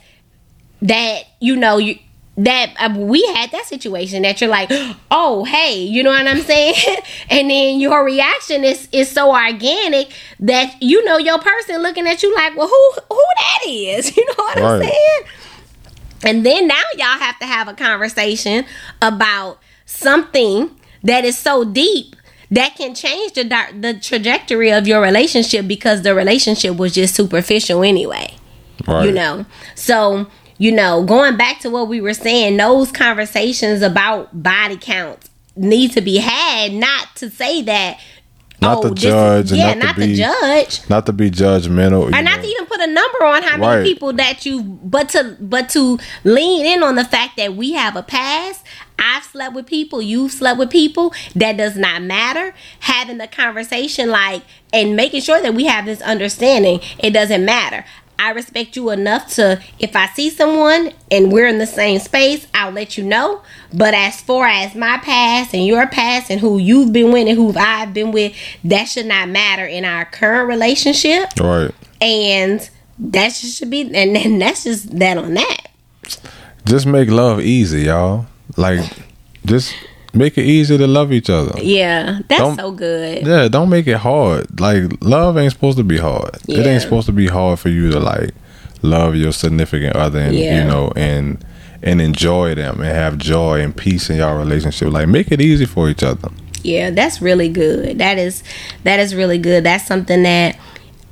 that 0.82 1.22
you 1.40 1.56
know 1.56 1.78
you 1.78 1.98
that 2.36 2.74
uh, 2.78 2.94
we 2.96 3.24
had 3.34 3.50
that 3.52 3.64
situation 3.64 4.22
that 4.22 4.40
you're 4.40 4.50
like 4.50 4.68
oh 5.10 5.44
hey 5.44 5.76
you 5.76 6.02
know 6.02 6.10
what 6.10 6.26
i'm 6.26 6.42
saying? 6.42 6.74
And 7.30 7.50
then 7.50 7.80
your 7.80 8.04
reaction 8.04 8.64
is 8.64 8.86
is 8.92 9.10
so 9.10 9.34
organic 9.34 10.12
that 10.40 10.76
you 10.80 11.02
know 11.04 11.16
your 11.16 11.38
person 11.38 11.82
looking 11.82 12.06
at 12.06 12.22
you 12.22 12.32
like 12.34 12.54
well 12.54 12.68
who 12.68 12.92
who 13.08 13.24
that 13.38 13.60
is? 13.66 14.16
You 14.16 14.24
know 14.26 14.34
what 14.36 14.58
i'm 14.58 14.82
saying 14.82 15.24
and 16.24 16.44
then 16.44 16.66
now 16.66 16.82
y'all 16.96 17.18
have 17.18 17.38
to 17.38 17.46
have 17.46 17.68
a 17.68 17.74
conversation 17.74 18.64
about 19.02 19.58
something 19.86 20.70
that 21.02 21.24
is 21.24 21.36
so 21.38 21.64
deep 21.64 22.16
that 22.50 22.74
can 22.76 22.94
change 22.94 23.32
the 23.32 23.44
the 23.80 23.94
trajectory 24.00 24.70
of 24.72 24.86
your 24.86 25.00
relationship 25.00 25.66
because 25.66 26.02
the 26.02 26.14
relationship 26.14 26.76
was 26.76 26.94
just 26.94 27.14
superficial 27.14 27.82
anyway 27.82 28.34
Right. 28.88 29.06
you 29.06 29.12
know 29.12 29.46
so 29.76 30.26
you 30.58 30.72
know 30.72 31.04
going 31.04 31.36
back 31.36 31.60
to 31.60 31.70
what 31.70 31.88
we 31.88 32.00
were 32.00 32.12
saying 32.14 32.56
those 32.56 32.90
conversations 32.90 33.82
about 33.82 34.42
body 34.42 34.76
counts 34.76 35.30
need 35.56 35.92
to 35.92 36.00
be 36.00 36.16
had 36.16 36.72
not 36.72 37.14
to 37.16 37.30
say 37.30 37.62
that 37.62 37.98
Not 38.60 38.78
oh, 38.78 38.82
to 38.88 38.94
this- 38.94 39.02
judge 39.02 39.52
and 39.52 39.60
Oh, 39.60 39.64
yeah, 39.64 39.74
not 39.74 39.80
to 39.80 39.86
not 39.86 39.96
be- 39.96 40.06
to 40.06 40.14
judge. 40.14 40.88
Not 40.88 41.06
to 41.06 41.12
be 41.12 41.30
judgmental. 41.30 42.06
or 42.12 42.22
not 42.22 42.40
to 42.40 42.46
even 42.46 42.66
put 42.66 42.80
a 42.80 42.86
number 42.86 43.24
on 43.24 43.42
how 43.42 43.56
many 43.58 43.92
people 43.92 44.12
that 44.14 44.46
you 44.46 44.62
but 44.62 45.10
to 45.10 45.36
but 45.40 45.68
to 45.70 45.98
lean 46.24 46.66
in 46.66 46.82
on 46.82 46.94
the 46.94 47.04
fact 47.04 47.36
that 47.36 47.54
we 47.54 47.72
have 47.72 47.96
a 47.96 48.02
past. 48.02 48.64
I've 48.98 49.24
slept 49.24 49.54
with 49.54 49.66
people 49.66 50.00
you've 50.00 50.32
slept 50.32 50.58
with 50.58 50.70
people. 50.70 51.12
That 51.34 51.56
does 51.56 51.76
not 51.76 52.02
matter. 52.02 52.54
Having 52.80 53.18
the 53.18 53.26
conversation 53.26 54.08
like 54.08 54.42
and 54.72 54.96
making 54.96 55.20
sure 55.20 55.42
that 55.42 55.54
we 55.54 55.64
have 55.64 55.84
this 55.84 56.00
understanding 56.00 56.80
it 56.98 57.10
doesn't 57.10 57.44
matter 57.44 57.84
I 58.18 58.30
respect 58.30 58.76
you 58.76 58.90
enough 58.90 59.34
to 59.34 59.60
if 59.78 59.94
I 59.96 60.06
see 60.08 60.30
someone 60.30 60.92
and 61.10 61.32
we're 61.32 61.46
in 61.46 61.58
the 61.58 61.66
same 61.66 61.98
space, 61.98 62.46
I'll 62.54 62.70
let 62.72 62.96
you 62.96 63.04
know. 63.04 63.42
But 63.72 63.94
as 63.94 64.20
far 64.20 64.46
as 64.46 64.74
my 64.74 64.98
past 64.98 65.54
and 65.54 65.66
your 65.66 65.86
past 65.86 66.30
and 66.30 66.40
who 66.40 66.58
you've 66.58 66.92
been 66.92 67.12
with 67.12 67.26
and 67.28 67.36
who 67.36 67.52
I've 67.56 67.92
been 67.92 68.12
with, 68.12 68.34
that 68.64 68.84
should 68.86 69.06
not 69.06 69.28
matter 69.28 69.66
in 69.66 69.84
our 69.84 70.04
current 70.04 70.48
relationship 70.48 71.28
Right. 71.40 71.70
and 72.00 72.68
that 72.98 73.28
just 73.34 73.58
should 73.58 73.70
be 73.70 73.80
and 73.94 74.14
then 74.14 74.38
that's 74.38 74.64
just 74.64 74.96
that 74.98 75.18
on 75.18 75.34
that 75.34 75.66
Just 76.64 76.86
make 76.86 77.10
love 77.10 77.40
easy, 77.40 77.82
y'all. 77.82 78.26
Like, 78.56 78.80
just 79.44 79.74
make 80.14 80.38
it 80.38 80.44
easy 80.44 80.78
to 80.78 80.86
love 80.86 81.12
each 81.12 81.28
other. 81.30 81.60
yeah 81.60 82.20
that's 82.28 82.40
Don't- 82.40 82.56
so 82.56 82.70
good 82.72 83.26
Yeah, 83.26 83.48
don't 83.48 83.68
make 83.68 83.86
it 83.86 83.98
hard. 83.98 84.60
Like, 84.60 84.84
love 85.02 85.36
ain't 85.38 85.52
supposed 85.52 85.78
to 85.78 85.84
be 85.84 85.98
hard. 85.98 86.36
It 86.48 86.66
ain't 86.66 86.82
supposed 86.82 87.06
to 87.06 87.12
be 87.12 87.26
hard 87.28 87.58
for 87.58 87.68
you 87.68 87.90
to 87.90 88.00
like 88.00 88.30
love 88.82 89.16
your 89.16 89.32
significant 89.32 89.96
other 89.96 90.18
and 90.20 90.34
Yeah. 90.36 90.58
you 90.62 90.64
know 90.70 90.92
and 90.96 91.44
and 91.82 92.00
enjoy 92.00 92.54
them 92.54 92.80
and 92.80 92.88
have 92.88 93.18
joy 93.18 93.60
and 93.60 93.76
peace 93.76 94.08
in 94.10 94.16
your 94.16 94.36
relationship. 94.38 94.90
Like, 94.90 95.08
make 95.08 95.30
it 95.32 95.40
easy 95.40 95.66
for 95.66 95.88
each 95.90 96.02
other. 96.02 96.28
yeah 96.62 96.90
that's 96.90 97.20
really 97.20 97.48
good 97.50 97.98
that 97.98 98.16
is 98.18 98.42
that 98.84 98.98
is 99.00 99.14
really 99.14 99.36
good 99.38 99.64
that's 99.64 99.86
something 99.86 100.22
that 100.22 100.56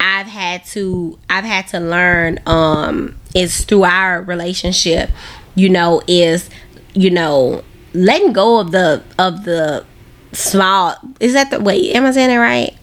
i've 0.01 0.27
had 0.27 0.65
to 0.65 1.19
i've 1.29 1.45
had 1.45 1.67
to 1.69 1.79
learn 1.79 2.39
um 2.47 3.15
is 3.35 3.65
through 3.67 3.85
our 3.85 4.23
relationship 4.23 5.11
you 5.55 5.69
know 5.69 6.01
is 6.07 6.49
you 6.95 7.11
know 7.11 7.63
letting 7.95 8.33
go 8.33 8.59
of 8.61 8.71
the 8.71 9.03
of 9.19 9.45
the 9.45 9.85
small 10.33 10.95
is 11.21 11.35
that 11.35 11.51
the 11.51 11.61
wait 11.61 11.95
am 11.95 12.07
i 12.07 12.11
saying 12.11 12.31
it 12.31 12.39
right 12.39 12.75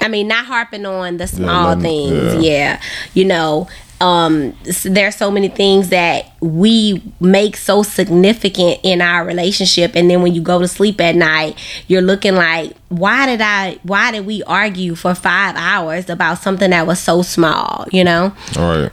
i 0.00 0.08
mean 0.08 0.28
not 0.28 0.44
harping 0.44 0.84
on 0.84 1.16
the 1.16 1.26
small 1.26 1.68
letting- 1.76 1.82
things 1.82 2.34
yeah. 2.44 2.50
yeah 2.50 2.82
you 3.14 3.24
know 3.24 3.66
um 4.02 4.54
there's 4.84 5.14
so 5.14 5.30
many 5.30 5.48
things 5.48 5.90
that 5.90 6.32
we 6.40 7.02
make 7.20 7.54
so 7.56 7.82
significant 7.82 8.78
in 8.82 9.00
our 9.02 9.24
relationship 9.26 9.92
and 9.94 10.10
then 10.10 10.22
when 10.22 10.34
you 10.34 10.40
go 10.42 10.58
to 10.58 10.66
sleep 10.68 11.00
at 11.02 11.14
night 11.14 11.58
you're 11.86 12.00
looking 12.02 12.34
like 12.34 12.74
why 12.88 13.26
did 13.26 13.40
i 13.42 13.78
why 13.82 14.10
did 14.10 14.24
we 14.24 14.42
argue 14.44 14.94
for 14.94 15.14
five 15.14 15.54
hours 15.56 16.08
about 16.08 16.38
something 16.38 16.70
that 16.70 16.86
was 16.86 16.98
so 16.98 17.20
small 17.22 17.86
you 17.92 18.02
know 18.04 18.32
All 18.58 18.80
right. 18.82 18.92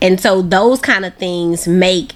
and 0.00 0.20
so 0.20 0.42
those 0.42 0.80
kind 0.80 1.04
of 1.04 1.14
things 1.16 1.66
make 1.68 2.12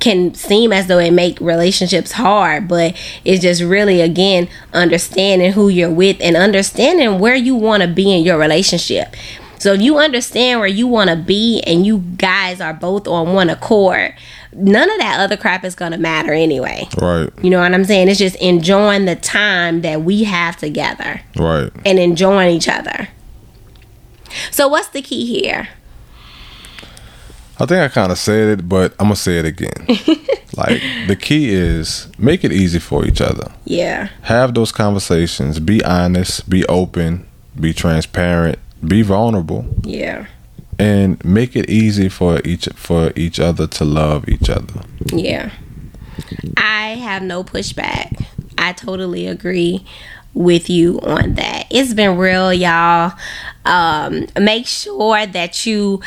can 0.00 0.34
seem 0.34 0.72
as 0.72 0.86
though 0.86 0.98
it 0.98 1.10
make 1.10 1.38
relationships 1.40 2.12
hard 2.12 2.66
but 2.66 2.96
it's 3.24 3.42
just 3.42 3.62
really 3.62 4.00
again 4.00 4.48
understanding 4.72 5.52
who 5.52 5.68
you're 5.68 5.90
with 5.90 6.16
and 6.20 6.36
understanding 6.36 7.18
where 7.18 7.34
you 7.34 7.54
want 7.54 7.82
to 7.82 7.88
be 7.88 8.12
in 8.12 8.24
your 8.24 8.38
relationship. 8.38 9.14
So 9.58 9.72
if 9.72 9.80
you 9.80 9.96
understand 9.98 10.60
where 10.60 10.68
you 10.68 10.86
want 10.86 11.10
to 11.10 11.16
be 11.16 11.62
and 11.66 11.86
you 11.86 11.98
guys 11.98 12.60
are 12.60 12.74
both 12.74 13.06
on 13.08 13.32
one 13.34 13.48
accord 13.48 14.14
none 14.56 14.90
of 14.90 14.98
that 14.98 15.18
other 15.20 15.36
crap 15.36 15.64
is 15.64 15.74
going 15.74 15.92
to 15.92 15.98
matter 15.98 16.32
anyway. 16.32 16.88
Right. 17.00 17.28
you 17.42 17.50
know 17.50 17.60
what 17.60 17.74
i'm 17.74 17.84
saying? 17.84 18.08
It's 18.08 18.18
just 18.18 18.36
enjoying 18.36 19.04
the 19.04 19.16
time 19.16 19.82
that 19.82 20.02
we 20.02 20.24
have 20.24 20.56
together. 20.56 21.20
Right. 21.36 21.70
and 21.84 21.98
enjoying 21.98 22.54
each 22.56 22.68
other. 22.68 23.08
So 24.50 24.68
what's 24.68 24.88
the 24.88 25.02
key 25.02 25.26
here 25.26 25.68
I 27.60 27.66
think 27.66 27.80
I 27.82 27.88
kind 27.88 28.10
of 28.10 28.18
said 28.18 28.58
it, 28.58 28.68
but 28.68 28.92
I'm 28.98 29.06
gonna 29.06 29.16
say 29.16 29.38
it 29.38 29.44
again. 29.44 29.86
like 30.56 30.82
the 31.06 31.16
key 31.20 31.50
is 31.52 32.08
make 32.18 32.44
it 32.44 32.52
easy 32.52 32.78
for 32.78 33.04
each 33.04 33.20
other. 33.20 33.52
yeah 33.64 34.08
Have 34.22 34.54
those 34.54 34.72
conversations. 34.72 35.60
Be 35.60 35.84
honest. 35.84 36.48
Be 36.48 36.64
open. 36.66 37.26
Be 37.58 37.72
transparent. 37.72 38.58
Be 38.86 39.02
vulnerable, 39.02 39.64
yeah 39.82 40.26
and 40.78 41.24
make 41.24 41.56
it 41.56 41.68
easy 41.70 42.08
for 42.08 42.40
each 42.44 42.68
for 42.74 43.12
each 43.16 43.38
other 43.40 43.66
to 43.66 43.84
love 43.84 44.28
each 44.28 44.48
other. 44.50 44.82
Yeah. 45.12 45.50
I 46.56 46.94
have 46.96 47.22
no 47.22 47.44
pushback. 47.44 48.26
I 48.58 48.72
totally 48.72 49.26
agree 49.26 49.84
with 50.32 50.68
you 50.68 51.00
on 51.00 51.34
that. 51.34 51.66
It's 51.70 51.94
been 51.94 52.18
real, 52.18 52.52
y'all. 52.52 53.12
Um, 53.64 54.26
make 54.38 54.66
sure 54.66 55.26
that 55.26 55.64
you 55.66 56.02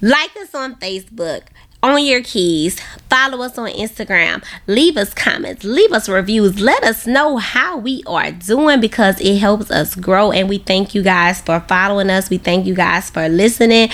like 0.00 0.36
us 0.36 0.54
on 0.54 0.76
Facebook. 0.76 1.42
Own 1.82 2.04
your 2.04 2.22
keys, 2.22 2.78
follow 3.08 3.42
us 3.42 3.56
on 3.56 3.70
Instagram, 3.70 4.44
leave 4.66 4.98
us 4.98 5.14
comments, 5.14 5.64
leave 5.64 5.92
us 5.92 6.10
reviews, 6.10 6.60
let 6.60 6.84
us 6.84 7.06
know 7.06 7.38
how 7.38 7.78
we 7.78 8.02
are 8.06 8.30
doing 8.32 8.82
because 8.82 9.18
it 9.18 9.38
helps 9.38 9.70
us 9.70 9.94
grow. 9.94 10.30
And 10.30 10.46
we 10.46 10.58
thank 10.58 10.94
you 10.94 11.02
guys 11.02 11.40
for 11.40 11.58
following 11.60 12.10
us. 12.10 12.28
We 12.28 12.36
thank 12.36 12.66
you 12.66 12.74
guys 12.74 13.08
for 13.08 13.26
listening 13.30 13.88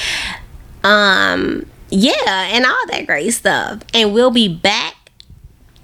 um 0.84 1.66
yeah 1.90 2.48
and 2.52 2.64
all 2.64 2.86
that 2.88 3.06
great 3.06 3.30
stuff 3.30 3.80
and 3.94 4.12
we'll 4.14 4.30
be 4.30 4.48
back 4.48 4.94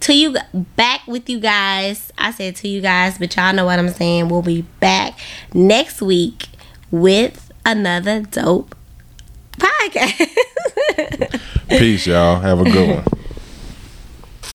to 0.03 0.15
you 0.15 0.37
back 0.77 1.07
with 1.07 1.29
you 1.31 1.39
guys 1.41 2.13
i 2.19 2.31
said 2.31 2.55
to 2.57 2.69
you 2.69 2.81
guys 2.81 3.19
but 3.19 3.35
y'all 3.37 3.53
know 3.55 3.65
what 3.65 3.79
i'm 3.79 3.89
saying 3.89 4.29
we'll 4.29 4.43
be 4.43 4.63
back 4.81 5.19
next 5.55 6.03
week 6.03 6.49
with 6.91 7.51
another 7.65 8.21
dope 8.21 8.75
podcast 9.59 10.29
Peace, 11.69 12.07
y'all. 12.07 12.39
Have 12.41 12.61
a 12.61 12.65
good 12.65 12.97
one. 12.97 13.22